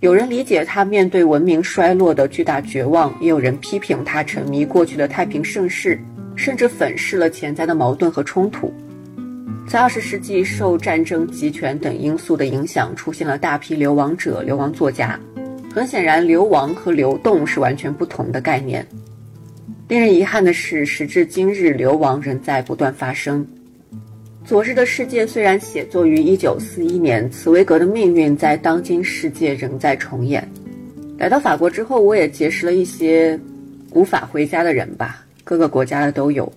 [0.00, 5.98] 有人理解他面对文明衰落的巨大绝望，也有人批评他沉迷过去的太平盛世，
[6.36, 8.72] 甚至粉饰了潜在的矛盾和冲突。
[9.68, 15.18] 在二十世纪，受战争、集权等因素的影响，出现了大批流亡者、流亡作家。
[15.74, 18.86] 很显然，流亡和流动是完全不同的概念。
[19.88, 23.44] 令人遗憾的是，时至今日，流亡仍在不断发生。
[24.46, 30.46] 《昨日的世界》虽然写作于一九四一年，茨威格的命运在当今世界仍在重演。
[31.16, 33.40] 来到法国之后，我也结识了一些
[33.92, 36.50] 无法回家的人吧，各个国家的都有。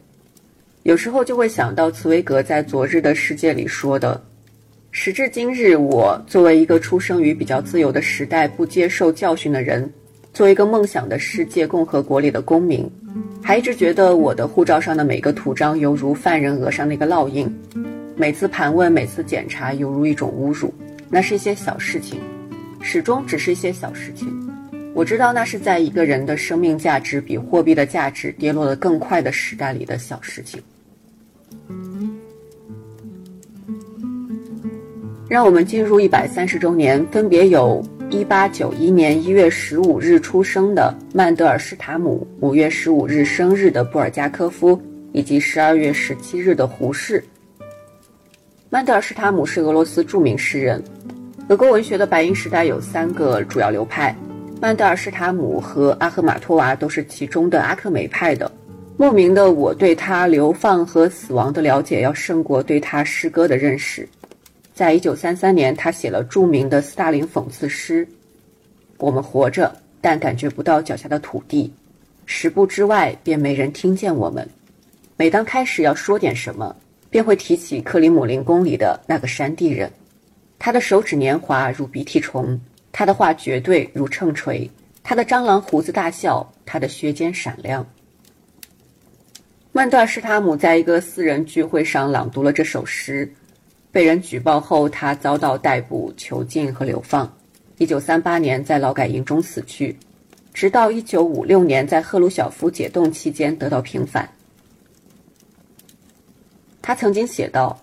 [0.84, 4.19] 有时候就会想到茨威格在《昨日的世界》里说的
[4.91, 9.91] ：“时至今日，我作为一个出生于比较自由的时代、不接受教训的人，
[10.34, 12.89] 作为一个梦想的世界共和国里的公民。”
[13.43, 17.54] 还一直觉得我的护照上的每个图章犹如犯人额上的一个烙印，
[18.15, 20.73] 每次盘问、每次检查犹如一种侮辱。
[21.10, 22.19] 那是一些小事情，
[22.82, 24.46] 始终只是一些小事情。
[24.97, 30.60] 我知道那是在一个人的生命价值比货币的价值跌落的更快的时代里的小事情。
[35.29, 37.79] 让我们进入一百三十周年，分别有。
[38.10, 44.81] 一八九一年一月十五日出生的曼德尔施塔姆，五月十五日生日的布尔加科夫，
[45.12, 47.23] 以及十二月十七日的胡适。
[48.71, 50.83] 曼德尔施塔姆是俄罗斯著名诗人。
[51.49, 54.15] 俄国文学的白银时代有三个主要流派，
[54.60, 58.52] 曼德尔施塔姆和阿赫玛托娃都是其中的阿克梅派的。
[58.98, 64.10] 莫名的，我对他流放和死亡的了解要胜过对他诗歌的认识。
[64.74, 68.08] 在一九三三年，他写了著名的斯大林讽刺诗
[68.98, 71.72] ：“我们活着，但感觉不到脚下的土地，
[72.26, 74.48] 十步之外便没人听见我们。
[75.15, 76.76] 每当开始要说点什么，
[77.12, 79.91] 便会提起克里姆林宫里的那个山地人。
[80.58, 82.60] 他的手指年华如鼻涕虫，
[82.91, 84.69] 他的话绝对如秤锤，
[85.04, 87.86] 他的蟑螂胡子大笑，他的靴尖闪亮。”
[89.71, 93.32] 曼德尔施塔姆在一个私人聚会上朗读了这首诗。
[93.91, 97.32] 被人举报后，他遭到逮捕、囚禁和流放。
[97.78, 99.95] 一九三八年在劳改营中死去，
[100.54, 104.30] 直到一九五六年在赫鲁晓夫解冻期间得到平反。
[106.82, 107.80] 他曾经写道：“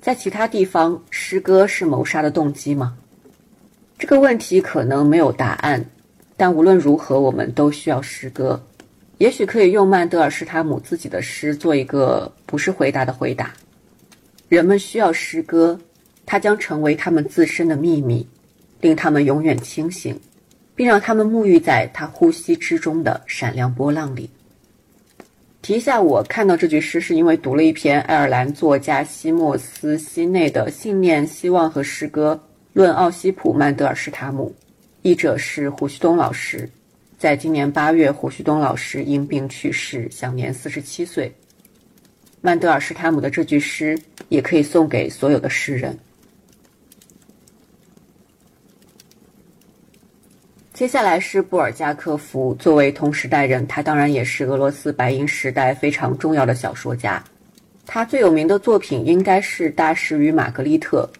[0.00, 2.96] 在其他地方，诗歌是谋杀的动机吗？”
[3.98, 5.84] 这个问题可能没有答案，
[6.36, 8.62] 但无论如何，我们都需要诗歌。
[9.18, 13.52] 也许可以用曼德尔施塔姆自己的诗做一个不是回答的回答。
[14.48, 15.76] 人们需要诗歌，
[16.24, 18.24] 它将成为他们自身的秘密，
[18.80, 20.16] 令他们永远清醒，
[20.76, 24.30] 并让他们沐浴在他呼吸之中的闪亮波浪里。
[25.60, 32.40] 提一下，我看到这句诗是因为读了一篇爱尔兰作家西莫斯·西内的《信念、希望和诗歌
[32.78, 34.54] 论奥西普·曼德尔施塔姆》，
[35.02, 36.70] 译者是胡旭东老师。
[37.18, 41.34] 在今年八月，胡旭东老师因病去世，享年四十七岁。
[42.40, 45.98] 曼德尔施塔姆的这句诗也可以送给所有的诗人。
[50.72, 57.20] 接下来是布尔加科夫，作为同时代人，他当然也是俄罗斯白银时代非常重要的小说家。
[57.84, 61.10] 他最有名的作品应该是《大师与玛格丽特》。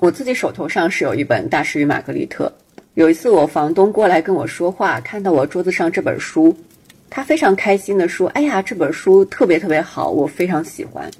[0.00, 2.50] 我自己手头上是有一本《大师与玛格丽特》。
[2.94, 6.56] 有一次我房东过来跟我说话，看到我桌子上这本书。
[7.10, 11.10] 他非常开心地说：“哎呀，这本书特别特别好，我非常喜欢。”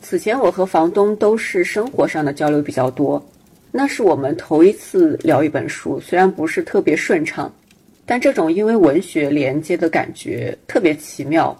[0.00, 3.22] 此前我和房东都是生活上的交流比较多，
[3.70, 7.52] 那是我们头一次聊一本书，虽然不是特别顺畅，
[8.06, 11.54] 但这种因为文学连接的感觉特别奇妙，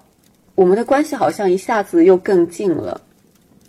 [0.55, 2.99] 我们的关系好像一下子又更近了。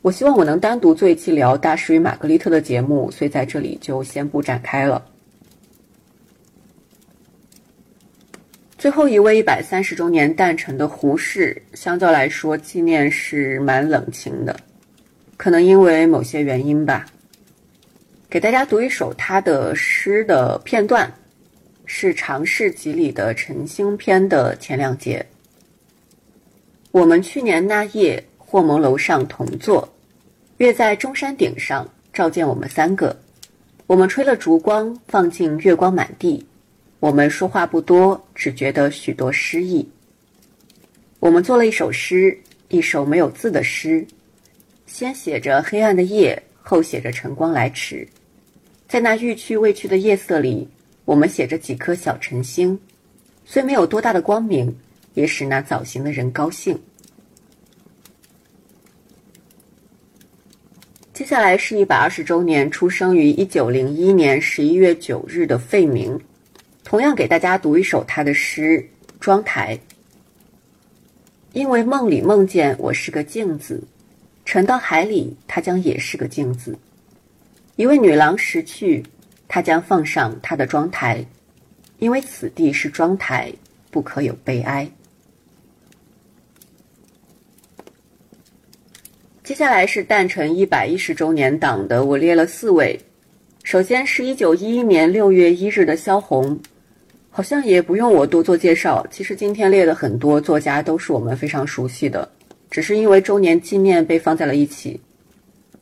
[0.01, 5.05] 我希望我能单独做一期聊《大师与玛格丽特》的节目，所以在这里就先不展开了。
[8.77, 14.57] 最后一位一百三十周年诞辰的胡适，相较来说纪念是蛮冷清的，
[15.35, 17.05] 可能因为某些原因吧。
[18.29, 21.11] 给大家读一首他的诗的片段，
[21.85, 25.25] 是《长试集》里的《晨星篇》的前两节。
[26.91, 29.87] 我们去年那夜，霍蒙楼上同坐，
[30.57, 33.15] 月在中山顶上照见我们三个。
[33.85, 36.43] 我们吹了烛光，放进月光满地。
[36.99, 39.87] 我们说话不多，只觉得许多诗意。
[41.19, 42.35] 我们做了一首诗，
[42.69, 44.03] 一首没有字的诗，
[44.87, 48.07] 先写着黑暗的夜，后写着晨光来迟。
[48.87, 50.67] 在那欲去未去的夜色里，
[51.05, 52.79] 我们写着几颗小晨星，
[53.45, 54.75] 虽没有多大的光明，
[55.13, 56.75] 也使那早行的人高兴。
[61.19, 66.17] 接下来是一百二十周年，出生于一九零一年十一月九日的费明。
[66.81, 68.79] 同样给大家读一首他的诗
[69.19, 69.77] 《妆台》。
[71.51, 73.83] 因为梦里梦见我是个镜子，
[74.45, 76.73] 沉到海里，它将也是个镜子。
[77.75, 79.03] 一位女郎识去，
[79.45, 81.21] 她将放上她的妆台，
[81.97, 83.51] 因为此地是妆台，
[83.91, 84.89] 不可有悲哀。
[89.49, 92.99] 接下来是诞辰一百一十周年档的，我列了四位。
[93.63, 96.59] 首先是一九一一年六月一日的萧红。
[97.31, 99.03] 好像也不用我多做介绍。
[99.09, 102.29] 其实今天列的很多作家都是我们非常熟悉的，
[102.69, 105.01] 只是因为周年纪念被放在了一起。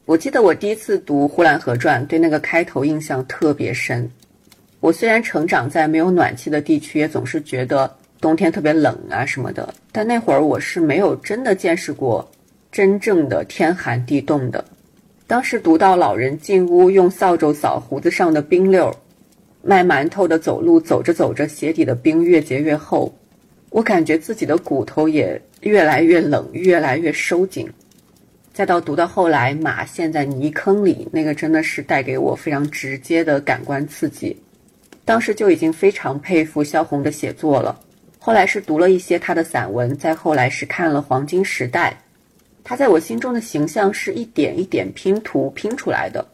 [0.06, 4.10] 我记得我第一次读《呼兰河传》，对那个开头印象特别深。
[4.80, 12.26] 我虽然成长在没有暖气的地区，也总是觉得冬天特别冷啊什么的，但那会儿我是没有真的见识过
[12.78, 14.64] 真正的天寒地冻的。
[15.26, 18.96] 当时读到老人进屋用扫帚扫胡子上的冰溜儿。
[19.64, 23.12] 卖馒头的走路，走着走着，鞋底的冰越结越厚，
[23.72, 27.68] 我感觉自己的骨头也越来越冷，越来越收紧。
[28.54, 34.38] 再到读到后来，马陷在泥坑里，那个真的是带给我非常直接的感官刺激。
[35.04, 37.80] 当时就已经非常佩服萧红的写作了。
[38.20, 41.98] 后来是读了一些他的散文，再后来是看了《黄金时代》，
[42.70, 46.28] 他在我心中的形象是一点一点拼图拼出来的。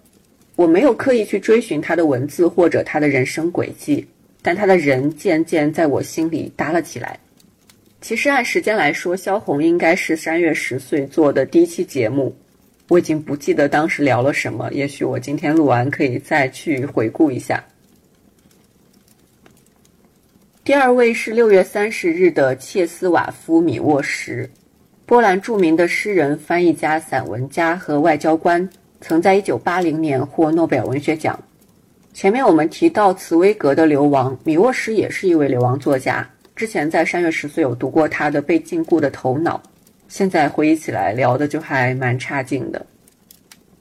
[0.56, 4.04] 我没有刻意去追寻他的文字或者他的人生轨迹，
[4.42, 7.20] 但他的人渐渐在我心里搭了起来。
[8.02, 12.36] 其实按时间来说，萧红应该是三月十岁做的第一期节目，
[12.88, 14.68] 我已经不记得当时聊了什么。
[14.74, 17.64] 也许我今天录完可以再去回顾一下。
[20.64, 24.50] 第二位是六月三十日的切斯瓦夫米沃什，
[25.14, 28.68] 波兰著名的诗人、翻译家、散文家和外交官。
[29.00, 31.40] 曾在1980年获诺贝尔文学奖。
[32.16, 36.28] 前面我们提到茨威格的流亡，米沃什也是一位流亡作家。
[36.56, 39.62] 之前在三月十岁有读过他的《被禁锢的头脑》，
[40.08, 42.84] 现在回忆起来聊的就还蛮差劲的。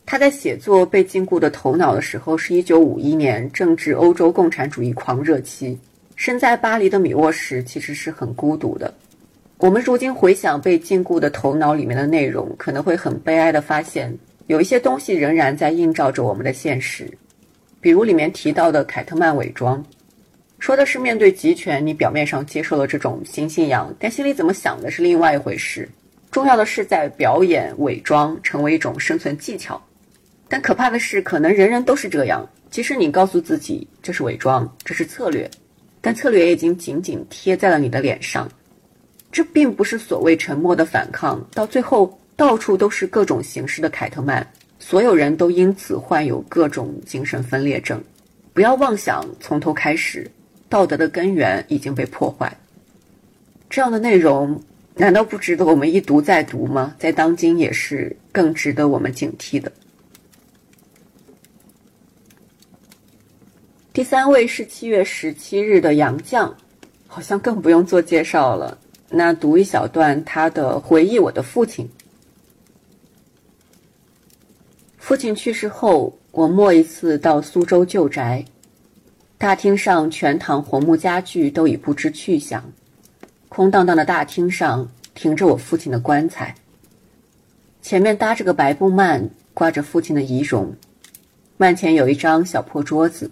[0.05, 5.79] 他在写作《被禁锢的头脑》的时候是一九五一年，正值欧洲共产主义狂热期。
[6.15, 8.93] 身在巴黎的米沃什其实是很孤独的。
[9.63, 14.13] 我们如今回想《被禁锢的头脑》里面的内容，可能会很悲哀的发现。
[14.49, 17.09] 有一些东西仍然在映照着我们的现实，
[17.81, 19.81] 比如里面提到的凯特曼伪装，
[20.59, 25.89] 说的是面对集权，你表面上接受了这种新信仰，但心里怎么想的是另外一回事。
[26.33, 29.81] 重要的是在表演伪装成为一种生存技巧，
[30.49, 32.45] 但可怕的是，可能人人都是这样。
[32.69, 35.49] 即使你告诉自己这是伪装，这是策略，
[36.01, 38.51] 但策略也已经紧紧贴在了你的脸上。
[39.33, 42.17] 这并不是所谓沉默的反抗，到最后。
[42.35, 44.45] 到处都是各种形式的凯特曼，
[44.79, 48.03] 所有人都因此患有各种精神分裂症。
[48.55, 50.29] 不要妄想从头开始，
[50.69, 52.53] 道德的根源已经被破坏。
[53.69, 54.61] 这样的内容
[54.95, 56.97] 难道不值得我们一读再读吗？
[56.99, 59.71] 在当今也是更值得我们警惕的。
[63.93, 66.51] 第三位是七月十七日的杨绛，
[67.07, 68.77] 好像更不用做介绍了。
[69.15, 71.89] 那读一小段他的回忆：我的父亲。
[74.97, 78.43] 父亲去世后，我末一次到苏州旧宅，
[79.37, 82.65] 大厅上全堂红木家具都已不知去向，
[83.51, 86.55] 空荡荡的大厅上停着我父亲的棺材，
[87.83, 90.75] 前面搭着个白布幔，挂着父亲的遗容，
[91.59, 93.31] 幔前有一张小破桌子，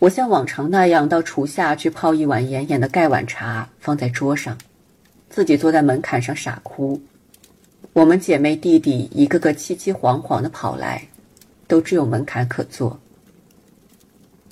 [0.00, 4.58] 我像往常那样到厨下去泡一碗盐盐的盖碗茶，放在桌上，
[5.30, 7.00] 自己坐在门槛上傻哭。
[7.92, 11.02] 我们姐妹弟弟一个个凄凄惶惶的跑来，
[11.66, 12.98] 都只有门槛可坐。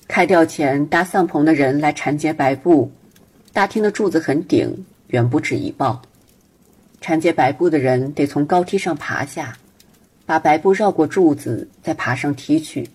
[0.08, 2.90] 开吊前搭丧棚的人来缠结白布，
[3.52, 6.00] 大厅的柱子很顶，远不止一抱。
[7.00, 9.56] 缠结白布的人得从高梯上爬下，
[10.24, 12.88] 把白布绕过柱子，再爬上梯去。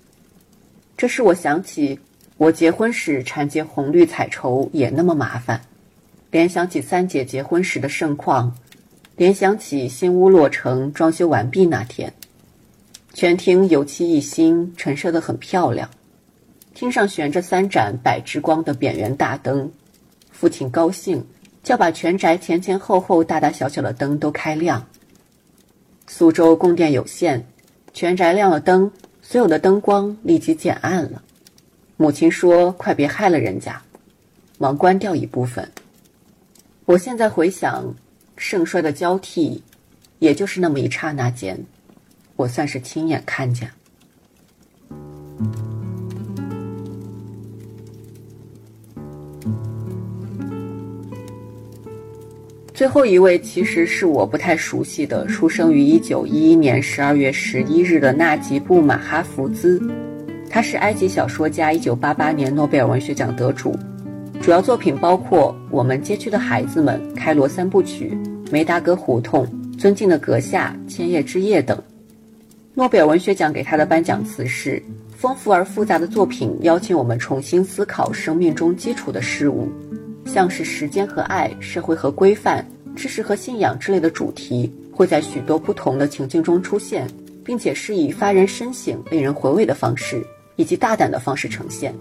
[0.98, 2.00] 这使我想起
[2.38, 5.62] 我结婚时缠结红绿彩绸也那么麻烦，
[6.32, 8.56] 联想起三姐结婚时的盛况。
[9.18, 12.12] 联想起新屋落成、装修完毕那天，
[13.14, 15.88] 全厅油漆一新，陈设的很漂亮。
[16.74, 19.70] 厅上悬着三盏百之光的扁圆大灯。
[20.32, 21.24] 父亲高兴，
[21.62, 24.88] 叫把全宅前前后后、大大小小的灯都开亮。
[26.08, 27.46] 苏州供电有限，
[27.94, 28.90] 全宅亮了灯，
[29.22, 31.22] 所有的灯光立即减暗了。
[31.98, 33.80] 母亲说：“快别害了人家。”
[34.58, 35.70] 忙关掉一部分。
[36.86, 37.94] 我现在回想，
[38.36, 39.62] 盛衰的交替，
[40.20, 41.58] 也就是那么一刹那间，
[42.36, 43.70] 我算是亲眼看见。
[52.74, 59.80] 最后一位其实是我不太熟悉的，出生于一九一一年十二月十一日的纳吉布·马哈福兹，
[60.50, 63.78] 他是埃及小说家，一九八八年诺贝尔文学奖得主。
[64.42, 68.18] 主要作品包括《我们街区的孩子们》《开罗三部曲》
[68.52, 69.46] 《梅达格胡同》
[69.78, 71.80] 《尊敬的阁下》《千叶之夜》等。
[72.74, 74.82] 诺贝尔文学奖给他的颁奖词是
[75.16, 79.70] ：“丰富而复杂的作品邀请我们重新思考生命中基础的事物，
[80.26, 82.66] 像是时间和爱、社会和规范、
[82.96, 87.08] 知识和信仰之类的主题，会在许多不同的情境中出现，
[87.46, 90.26] 并且是以发人深省、令人回味的方式
[90.56, 91.94] 以及大胆的方式呈现。”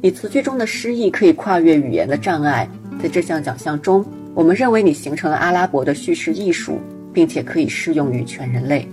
[0.00, 2.68] 你词句中的诗意可以跨越语言的障碍，
[3.02, 6.78] 在这项奖项中，我们认为你形成了阿拉伯的叙事艺术，
[7.12, 8.86] 并且可以适用于全人类。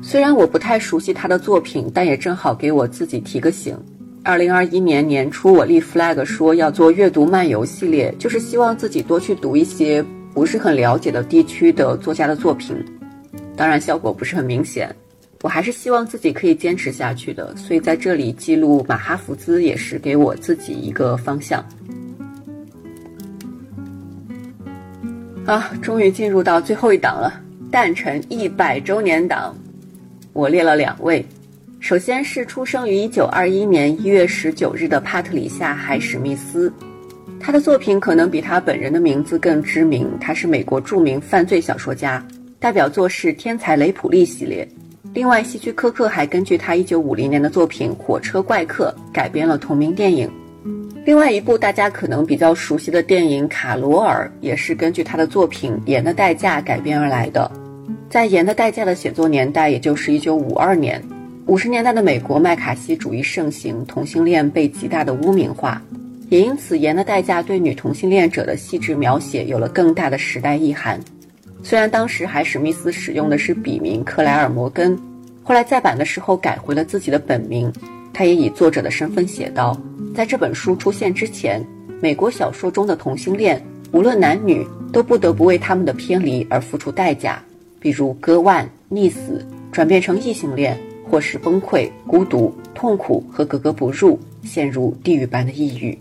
[0.00, 3.76] 虽然我不太熟悉他的作品，但也正好给我自己提个醒。
[4.22, 10.02] 二零二一年年初，我立 flag 说要做阅读漫游系列，就是希望自己多去读一些
[10.32, 12.82] 不是很了解的地区的作家的作品。
[13.54, 14.94] 当然，效果不是很明显。
[15.44, 21.62] 我还是希望自己可以坚持下去的，所以在这里记录马哈福兹也是给我自己一个方向。
[25.44, 29.54] 啊，终于进入到最后一档了，诞辰一百周年档，
[30.32, 31.22] 我列了两位，
[31.78, 36.72] 首先是出生于一九二一年一月十九日的帕特里夏·海史密斯，
[37.38, 42.26] 他的作品可能比他本人的名字更知名，他是美国著名犯罪小说家，
[42.58, 44.66] 代表作是《天才雷普利》系列。
[45.14, 50.28] 另外，希区柯克还根据他1950年的作品《火车怪客》改编了同名电影。
[51.04, 57.48] 另外一部大家可能比较熟悉的电影《卡罗尔》也是根据他的作品《盐的代价》改编而来的。
[58.10, 61.00] 在《盐的代价》的写作年代，也就是1952年
[61.46, 65.80] ，50年代的美国麦卡锡主义盛行，同性恋被极大的污名化，
[66.28, 70.98] 也因此《盐的代价》对女同性恋者的细致描写有了更大的时代意涵。
[71.64, 74.96] 虽然当时海史密斯使用的是笔名克莱尔·摩根，
[75.42, 77.72] 后来再版的时候改回了自己的本名。
[78.12, 79.74] 他也以作者的身份写道：
[80.14, 81.64] 在这本书出现之前，
[82.02, 83.60] 美国小说中的同性恋，
[83.92, 87.42] 无论男女，都不得不为他们的偏离而付出代价，
[87.80, 89.42] 比如割腕、溺死、
[89.72, 90.78] 转变成异性恋，
[91.10, 95.98] 或是崩溃、孤独、痛苦和格格不入，陷入地狱般的抑郁。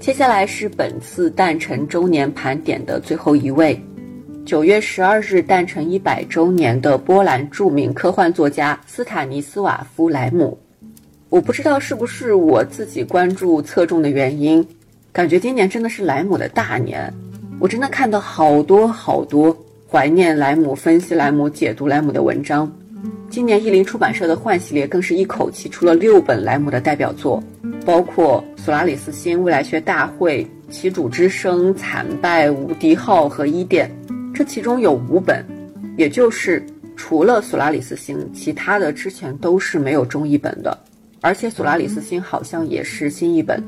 [0.00, 3.78] 接下来是本次诞辰周年盘点的最后一位，
[4.46, 10.58] 九月十二日诞辰一百周年的波兰著名科幻作家斯坦尼斯瓦夫·莱姆。
[11.28, 14.66] 我不知道是不是我自己关注侧重的原因，
[15.12, 17.12] 感觉今年真的是莱姆的大年。
[17.58, 19.54] 我真的看到好多好多
[19.86, 22.72] 怀念莱姆、分析莱姆、解读莱姆的文章。
[23.28, 27.42] 今年译林出版社的幻系列更是一口气出了六本莱姆的代表作，
[27.86, 33.90] 包括《索拉里斯星未来学大会》《旗主之声》《惨败》《无敌号》和《伊甸》，
[34.34, 35.44] 这其中有五本，
[35.96, 36.64] 也就是
[36.96, 40.76] 除了《索拉里斯星》，其他的之前都是没有中译本的，
[41.20, 43.62] 而且《索拉里斯星》好像也是新译本。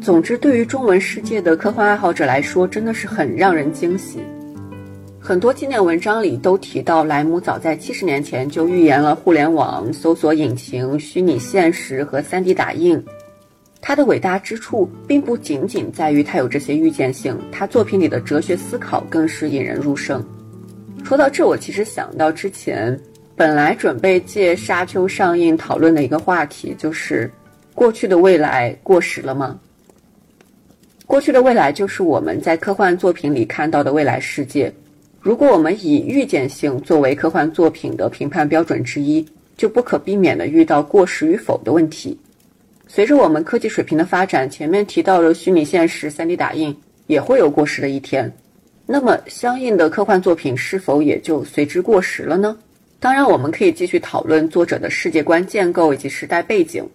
[0.00, 4.20] 总之，对于中文世界的科幻爱好者来说，真的是很让人惊喜。
[5.28, 12.98] 很多纪念文章里都提到，莱姆早在七十年前就预言了互联网、搜索引擎、虚拟现实和 3D 打印。
[13.82, 20.26] 他的伟大之处并不仅仅在于他有这些预见性，他作品里的哲学思考更是引人入胜。
[21.04, 22.98] 说到这，我其实想到之前
[23.36, 27.30] 本来准备借《沙丘》上映讨论的一个话题，就是
[27.74, 29.60] 过去的未来过时了吗？
[31.04, 34.72] 过去的未来就是我们在科幻作品里看到的未来世界。
[35.20, 42.16] 如果我们以预见性作为科幻作品的评判标准之一，就不可避免地遇到过时与否的问题。
[42.86, 46.74] 随着我们科技水平的发展，前面提到的虚拟现实、3D 打印
[47.08, 48.32] 也会有过时的一天。
[48.86, 52.56] 那么，相应的科幻作品是否也就随之过时了呢？
[53.00, 56.88] 当然，我们可以继续讨论作者的世界观建构以及时代背景，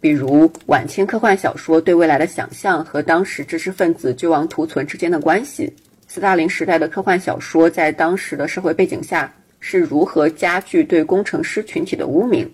[0.00, 5.72] 比如晚清科幻小说对未来的想象和当时知识分子救亡图存之间的关系。
[6.10, 9.30] 斯大林时代的科幻小说在当时的社会背景下，
[9.60, 12.50] 是如何加剧对工程师群体的污名。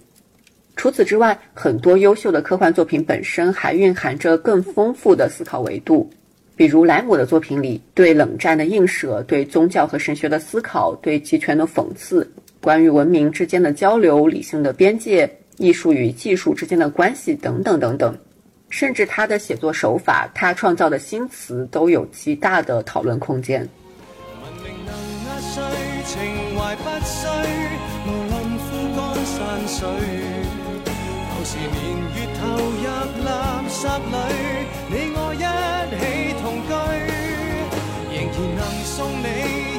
[0.75, 6.11] 除此之外，很多优秀的科幻作品本身还蕴含着更丰富的思考维度，
[6.57, 12.29] 比如莱姆的作品里对冷战的映射、对宗教和神学的思考、对集权的讽刺、
[12.61, 18.19] 关于文明之间的交流、理性的边界、艺术与技术之间的关系等等等等。
[18.75, 23.61] 甚至他的写作手法，他创造的新词都有极大的讨论空间。
[24.43, 24.93] 文明能
[25.27, 25.63] 压碎，
[26.05, 27.31] 情怀不碎，
[28.05, 29.79] 无论风干山水。
[31.31, 31.73] 旧时年
[32.17, 32.85] 月投入
[33.25, 33.31] 垃
[33.71, 33.79] 圾
[34.11, 34.17] 里，
[34.91, 35.47] 你我一
[35.95, 36.03] 起
[36.43, 36.75] 同居，
[38.11, 39.25] 仍然能送你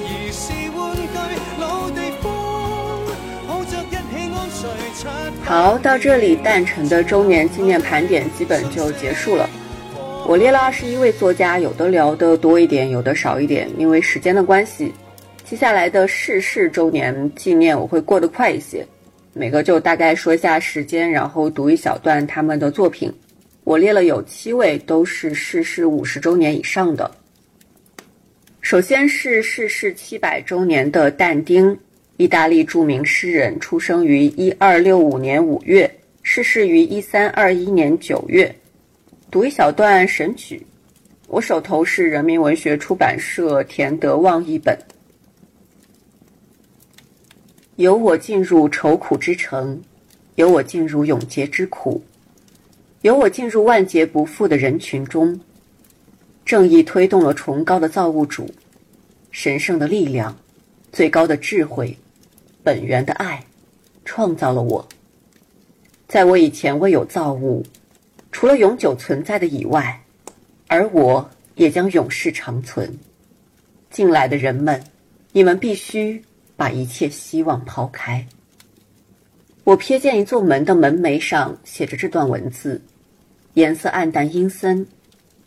[0.08, 1.20] 儿时玩具，
[1.60, 2.32] 老地方，
[5.44, 9.50] 好，到这里，诞辰的周年纪念盘点基本就结束了。
[10.28, 14.92] 我列了二十一位作家，有的聊的多一点，有的少一点，因为时间的关系。
[15.44, 18.86] 接下来的逝世周年纪念，我会过得快一些。
[19.34, 23.14] 每个就大概说一下时间，然后读一小段他们的作品。
[23.64, 27.12] 我列了有七位，都是逝世五十周年以上的。
[28.62, 31.78] 首先是逝世七百周年的但丁，
[32.18, 38.56] 意大利著名诗人，出生于一二六五年五月，逝世于一三二一年九月。
[39.30, 40.58] 读一小段《神曲》，
[41.28, 44.78] 我手头是人民文学出版社田德旺译本。
[47.76, 49.82] 由我进入愁苦之城，
[50.36, 52.02] 由我进入永劫之苦，
[53.02, 55.38] 由我进入万劫不复的人群中。
[56.46, 58.50] 正义推动了崇高的造物主，
[59.32, 60.34] 神圣的力量，
[60.94, 61.98] 最高的智慧，
[62.66, 63.46] 本源的爱，
[64.04, 64.86] 创造了我。
[66.08, 67.64] 在我以前未有造物，
[68.32, 70.04] 除了永久存在的以外，
[70.68, 72.98] 而我也将永世长存。
[73.90, 74.84] 进来的人们，
[75.32, 76.22] 你们必须。
[76.58, 78.26] 把一切希望抛开。
[79.66, 82.82] 我瞥见一座门的门楣上写着这段文字，
[83.56, 84.88] 颜色暗淡阴森，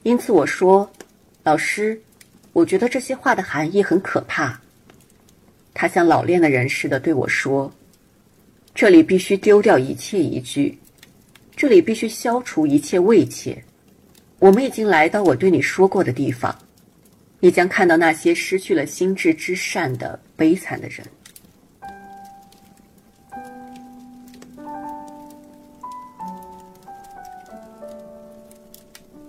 [0.02, 0.90] 因此我说
[1.44, 1.98] ：“老师，
[2.52, 4.60] 我觉得这些话的含义很可怕。”
[5.80, 7.72] 他像老练的人似的对我说
[8.74, 10.76] ：“这里必须丢掉一切疑惧，
[11.54, 13.56] 这里必须消除一切畏怯。
[14.40, 16.52] 我们已经来到我对你说过的地方。”
[17.38, 21.06] 你将看到那些失去了心智之善的悲惨的人。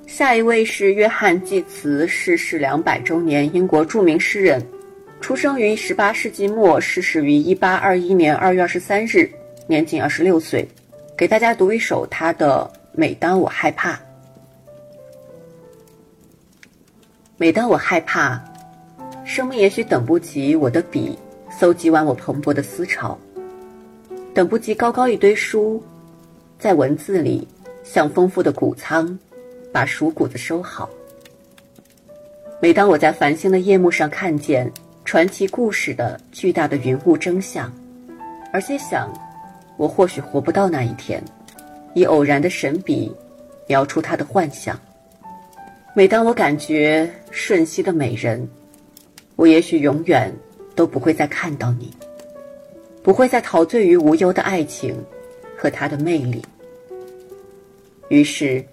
[0.07, 4.59] 下一位是约翰·济慈，逝世两百周年，英国著名诗人，
[5.21, 9.29] 出生于十八世纪末，逝世于一八二一年二月二十三日，
[9.67, 10.67] 年仅二十六岁。
[11.15, 13.93] 给大家读一首他的《每当我害怕》。
[17.37, 18.41] 每当我害怕，
[19.25, 21.17] 生命也许等不及我的笔
[21.51, 23.17] 搜集完我蓬勃的思潮，
[24.33, 25.83] 等不及高高一堆书，
[26.57, 27.47] 在文字里
[27.83, 29.19] 像丰富的谷仓，
[29.71, 30.89] 把熟谷子收好。
[32.61, 34.69] 每当我在繁星的夜幕上看见
[35.05, 37.71] 传奇故事的巨大的云雾真相，
[38.53, 39.11] 而且想，
[39.75, 41.23] 我或许活不到那一天，
[41.95, 43.11] 以偶然的神笔
[43.67, 44.79] 描出他的幻想。
[45.95, 48.47] 每当我感觉瞬息的美人，
[49.35, 50.31] 我也许永远
[50.75, 51.91] 都不会再看到你，
[53.01, 54.95] 不会再陶醉于无忧的爱情
[55.57, 56.43] 和它的魅力。
[58.09, 58.63] 于是，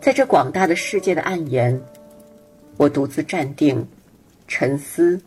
[0.00, 1.80] 在这广大的世界的暗岩，
[2.76, 3.86] 我独自站定，
[4.46, 5.18] 沉思，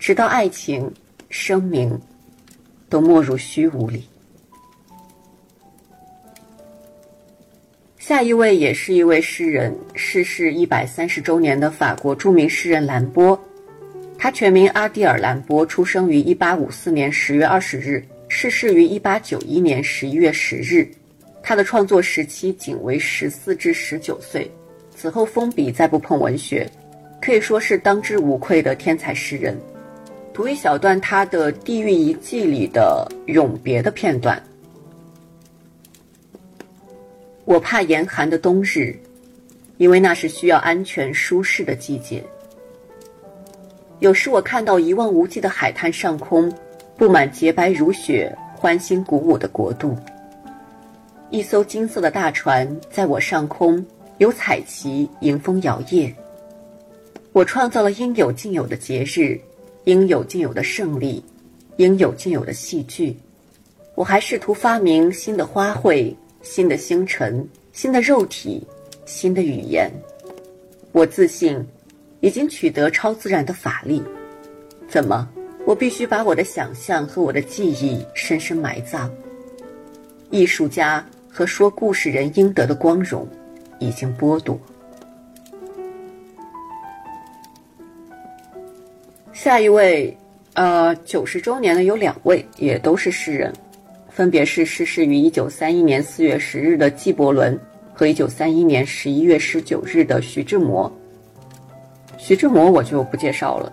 [0.00, 0.90] 直到爱情、
[1.28, 1.96] 生命
[2.88, 4.02] 都没入虚无里。
[7.98, 13.38] 下一位也是一位诗人，逝世一百三十周年的法国著名诗人兰波，
[14.18, 20.90] 他全名阿蒂尔·兰波，出生于一八五四年十月二十日，逝世于一八九一年十一月十日。
[21.42, 24.50] 他的创作时期仅为十四至十九岁，
[24.96, 26.68] 此后封笔再不碰文学，
[27.20, 29.58] 可以说是当之无愧的天才诗人。
[30.32, 34.40] 读一小段他的《地狱遗迹》里的永别的片段。
[37.44, 38.96] 我怕严寒的冬日，
[39.76, 42.24] 因为那是需要安全舒适的季节。
[43.98, 46.50] 有时我看到一望无际的海滩上空，
[46.96, 49.96] 布满洁白如雪、欢欣鼓舞的国度。
[51.30, 53.84] 一艘金色的大船在我上空，
[54.18, 56.14] 有彩旗迎风摇曳。
[57.32, 59.38] 我创造了应有尽有的节日，
[59.90, 61.20] 应有尽有的胜利，
[61.78, 63.16] 应有尽有的戏剧。
[63.96, 66.14] 我还试图发明新的花卉。
[66.42, 68.66] 新的星辰，新的肉体，
[69.04, 69.90] 新的语言。
[70.92, 71.62] 我自信，
[72.20, 74.02] 已经取得超自然的法力。
[74.88, 75.28] 怎么，
[75.66, 79.12] 我必须把我的想象和我的记忆深深埋葬。
[80.30, 83.28] 艺术家和说故事人应得的光荣
[83.78, 84.58] 已经剥夺。
[89.42, 90.14] 下一位，
[90.52, 93.50] 呃，九十周年的有两位，也都是诗人，
[94.10, 97.58] 分别是逝世于一九三一年四月十日的纪伯伦
[97.94, 100.92] 和一九三一年十一月十九日的徐志摩。
[102.18, 103.72] 徐志摩我就不介绍了。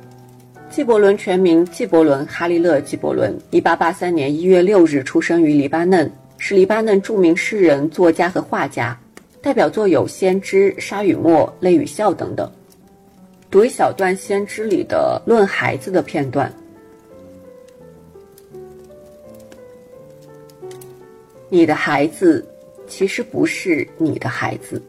[0.69, 8.97] 纪伯伦全名纪伯伦·哈利勒·纪伯伦，一八八三年一月六日出生于黎巴嫩，是黎巴嫩著名诗人、作家和画家，
[9.41, 12.49] 代表作有《先知》《沙与沫》《泪与笑》等等。
[13.49, 16.51] 读一小段《先知》里的论孩子的片段。
[21.49, 22.45] 你的孩子
[22.87, 24.81] 其实不是你的孩子，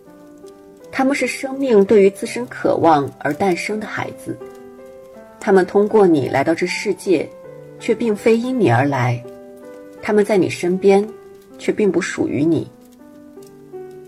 [0.90, 4.36] 他们是生命对于自身渴望而诞生的孩子。
[5.38, 7.28] 他们通过你来到这世界，
[7.78, 9.22] 却并非因你而来；
[10.02, 11.08] 他们在你身边，
[11.60, 12.68] 却并不属于你。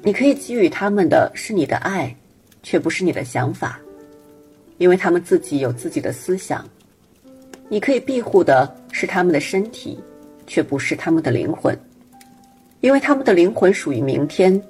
[0.02, 2.12] 你可以给予他们的是你的爱，
[2.64, 3.78] 却不是你的想法，
[4.80, 6.64] 因为他们自己有自己的思想。
[7.68, 10.00] 你可以庇护的是他们的身体，
[10.46, 11.78] 却不是他们的灵魂，
[12.80, 14.60] 因为他们的灵魂属于明天，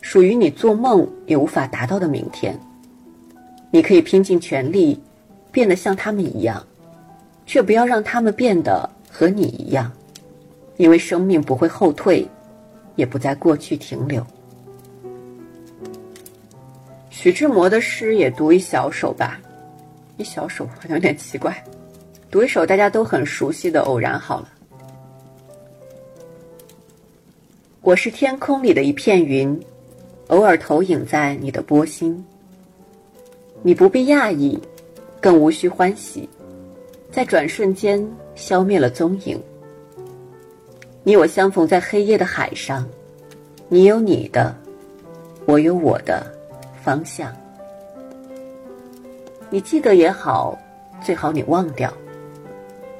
[0.00, 2.58] 属于你做梦也无法达到的明天。
[3.70, 5.00] 你可以拼尽全力。
[5.52, 6.64] 变得像他们一样，
[7.44, 9.90] 却不要让他们变得和你一样，
[10.76, 12.24] 因为生命不会后退，
[12.94, 14.24] 也不在过去停留。
[17.10, 19.40] 徐志摩的诗也读一小首吧，
[20.20, 21.64] 一小首好像有点奇怪，
[22.30, 24.50] 读一首大家都很熟悉的《偶然》好了。
[27.80, 29.58] 我是天空里的一片云，
[30.26, 32.22] 偶尔投影在你的波心，
[33.62, 34.60] 你不必讶异。
[35.22, 36.28] 更无需欢喜，
[37.10, 39.38] 在转瞬间消灭了踪影。
[41.02, 42.86] 你我相逢在黑夜的海上，
[43.68, 44.54] 你有你的，
[45.46, 46.26] 我有我的
[46.82, 47.34] 方向。
[49.52, 50.56] 你记得也好，
[51.04, 51.92] 最好你忘掉，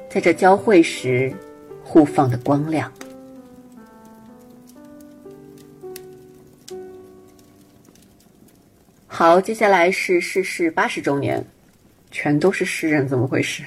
[0.09, 1.33] 在这交汇时
[1.81, 2.91] 互放的光亮。
[9.07, 11.43] 好，接下来是逝世八十周年。
[12.13, 13.63] 全都是诗人，怎么回事？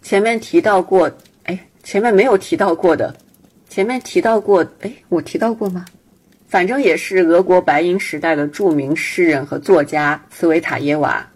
[0.00, 1.12] 前面提到过，
[1.44, 3.14] 哎，前面没有提到过的，
[3.68, 5.84] 前面提到过，哎，我提到过吗？
[6.48, 11.29] 反正也是俄国白银时代的著名诗人和作家茨维塔耶娃，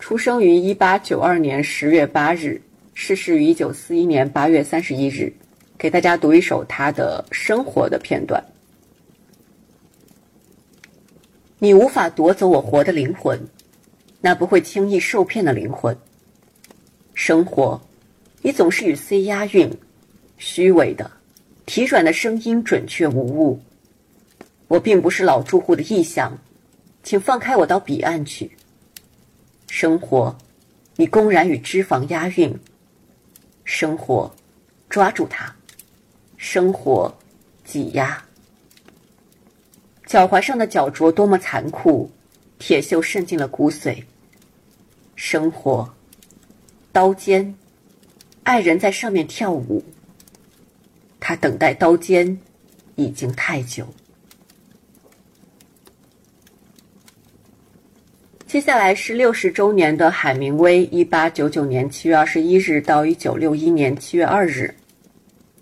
[0.00, 2.60] 出生于一八九二年十月八日，
[2.94, 5.30] 逝世于一九四一年八月三十一日。
[5.76, 8.42] 给大家读一首他的生活的片段。
[11.58, 13.38] 你无法夺走我活的灵魂。
[14.22, 15.96] 那不会轻易受骗的灵魂。
[17.14, 17.80] 生活，
[18.42, 19.70] 你总是与 C 押韵，
[20.38, 21.10] 虚伪的，
[21.66, 23.60] 体软的声音准确无误。
[24.66, 26.36] 我并不是老住户的意向，
[27.02, 28.50] 请放开我到彼岸去。
[29.70, 30.36] 生活，
[30.96, 32.58] 你公然与脂肪押韵。
[33.64, 34.34] 生活，
[34.88, 35.54] 抓住它。
[36.36, 37.16] 生活，
[37.64, 38.22] 挤压。
[40.06, 42.10] 脚踝上的脚镯多么残酷。
[42.58, 44.02] 铁锈渗进了骨髓。
[45.14, 45.94] 生活，
[46.92, 47.54] 刀尖，
[48.42, 49.82] 爱人在上面跳舞。
[51.20, 52.38] 他等待刀尖，
[52.96, 53.86] 已经太久。
[58.50, 64.74] 接下来是六十周年的海明威，一八九九年七月二十一日到一九六一年七月二日。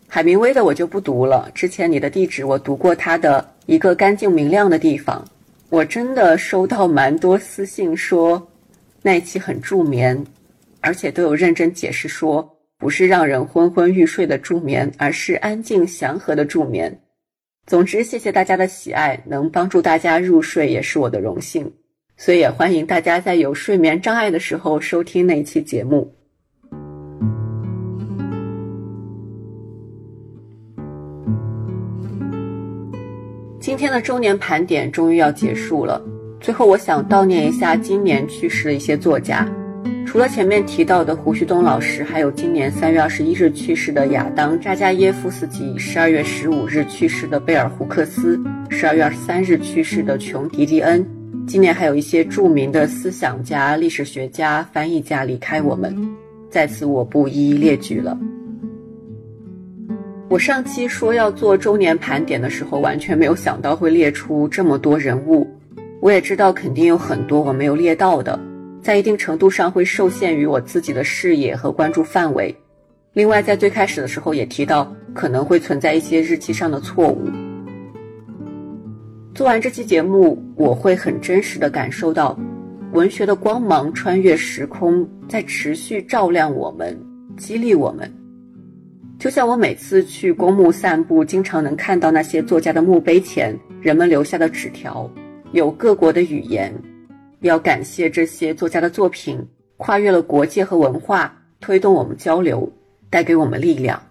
[0.06, 5.22] 海明威的我就不读了，之前你的地址我读过他的一个干净明亮的地方。
[5.68, 8.50] 我真的收到蛮多私信说，
[9.02, 10.24] 那一期很助眠，
[10.80, 16.98] 而且都有认真解释说，不是让人昏昏欲睡的助眠，而是安静祥和的助眠。
[17.66, 21.70] 总之，谢谢大家的喜爱，能帮助大家入睡也是我的荣幸，
[22.20, 26.12] 所以也欢迎大家在有睡眠障碍的时候收听那一期节目。
[33.60, 36.02] 今天的周年盘点终于要结束了，
[36.40, 39.48] 最后我想悼念一下今年去世的一些作家，
[40.04, 48.40] 除了前面提到的胡旭东老师，还有今年三月二十一日去世的亚当扎加耶夫斯基，十二月十五日去世的贝尔胡克斯，
[48.70, 51.17] 十二月二十三日去世的琼迪迪恩。
[51.48, 55.96] 今年还有一些著名的思想家、历史学家、翻译家离开我们，
[56.50, 58.16] 在此我不一一列举了。
[60.28, 65.48] 我上期说要做周年盘点的时候，完全没有想到会列出这么多人物。
[66.02, 68.38] 我也知道肯定有很多我没有列到的，
[68.82, 72.54] 在一定程度上会受限于我自己的视野和关注范围，
[73.14, 77.26] 另外，在最开始的时候也提到可能会存在一些日期上的错误。
[79.38, 82.36] 做完这期节目，我会很真实的感受到，
[82.92, 86.98] 文学的光芒穿越时空，在持续照亮我们，
[87.36, 88.12] 激励我们。
[89.16, 95.08] 就像我每次去公墓散步，经常能看到那些作家的墓碑前人们留下的纸条，
[95.52, 96.74] 有各国的语言。
[97.42, 99.40] 要感谢这些作家的作品，
[99.76, 102.68] 跨越了国界和文化，推动我们交流，
[103.08, 104.02] 带给我们力量。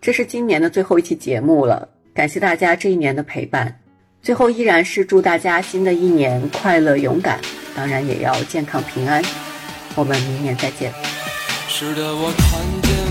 [0.00, 3.72] 这是今年的最后一期节目了，感谢大家这一年的陪伴。
[4.22, 7.40] 最后依然是祝大家新的一年快乐勇敢，
[7.74, 9.22] 当然也要健康平安。
[9.94, 10.92] 我们明年再见。
[11.68, 13.09] 是的，我看见。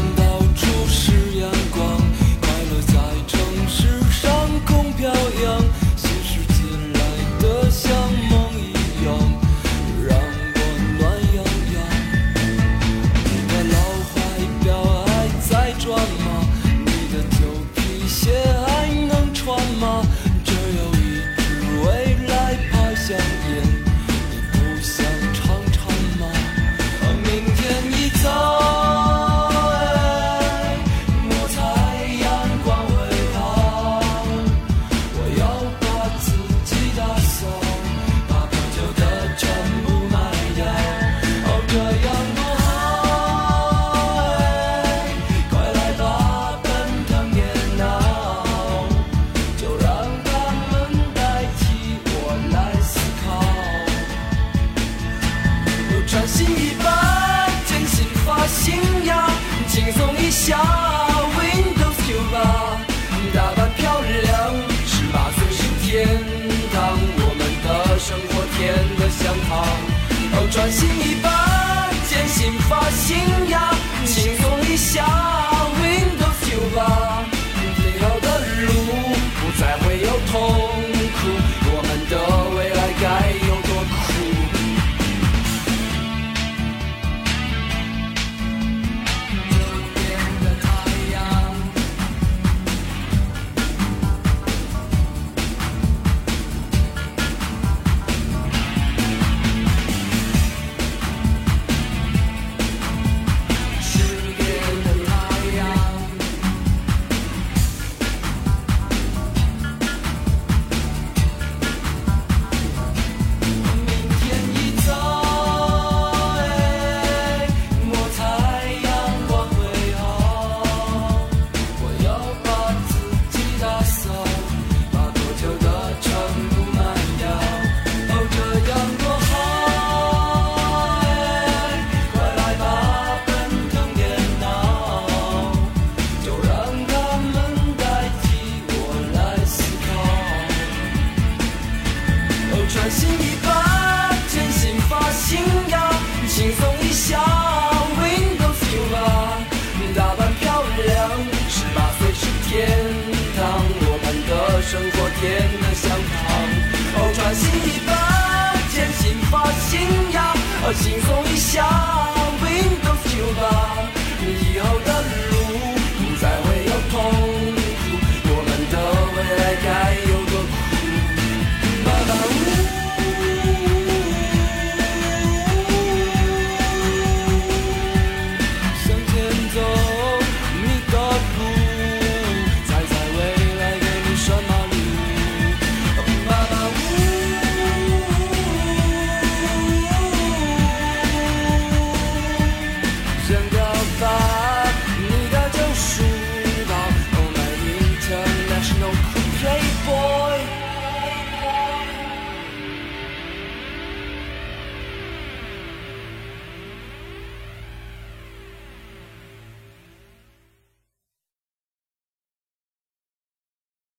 [72.69, 73.17] 发信
[73.49, 73.68] 仰。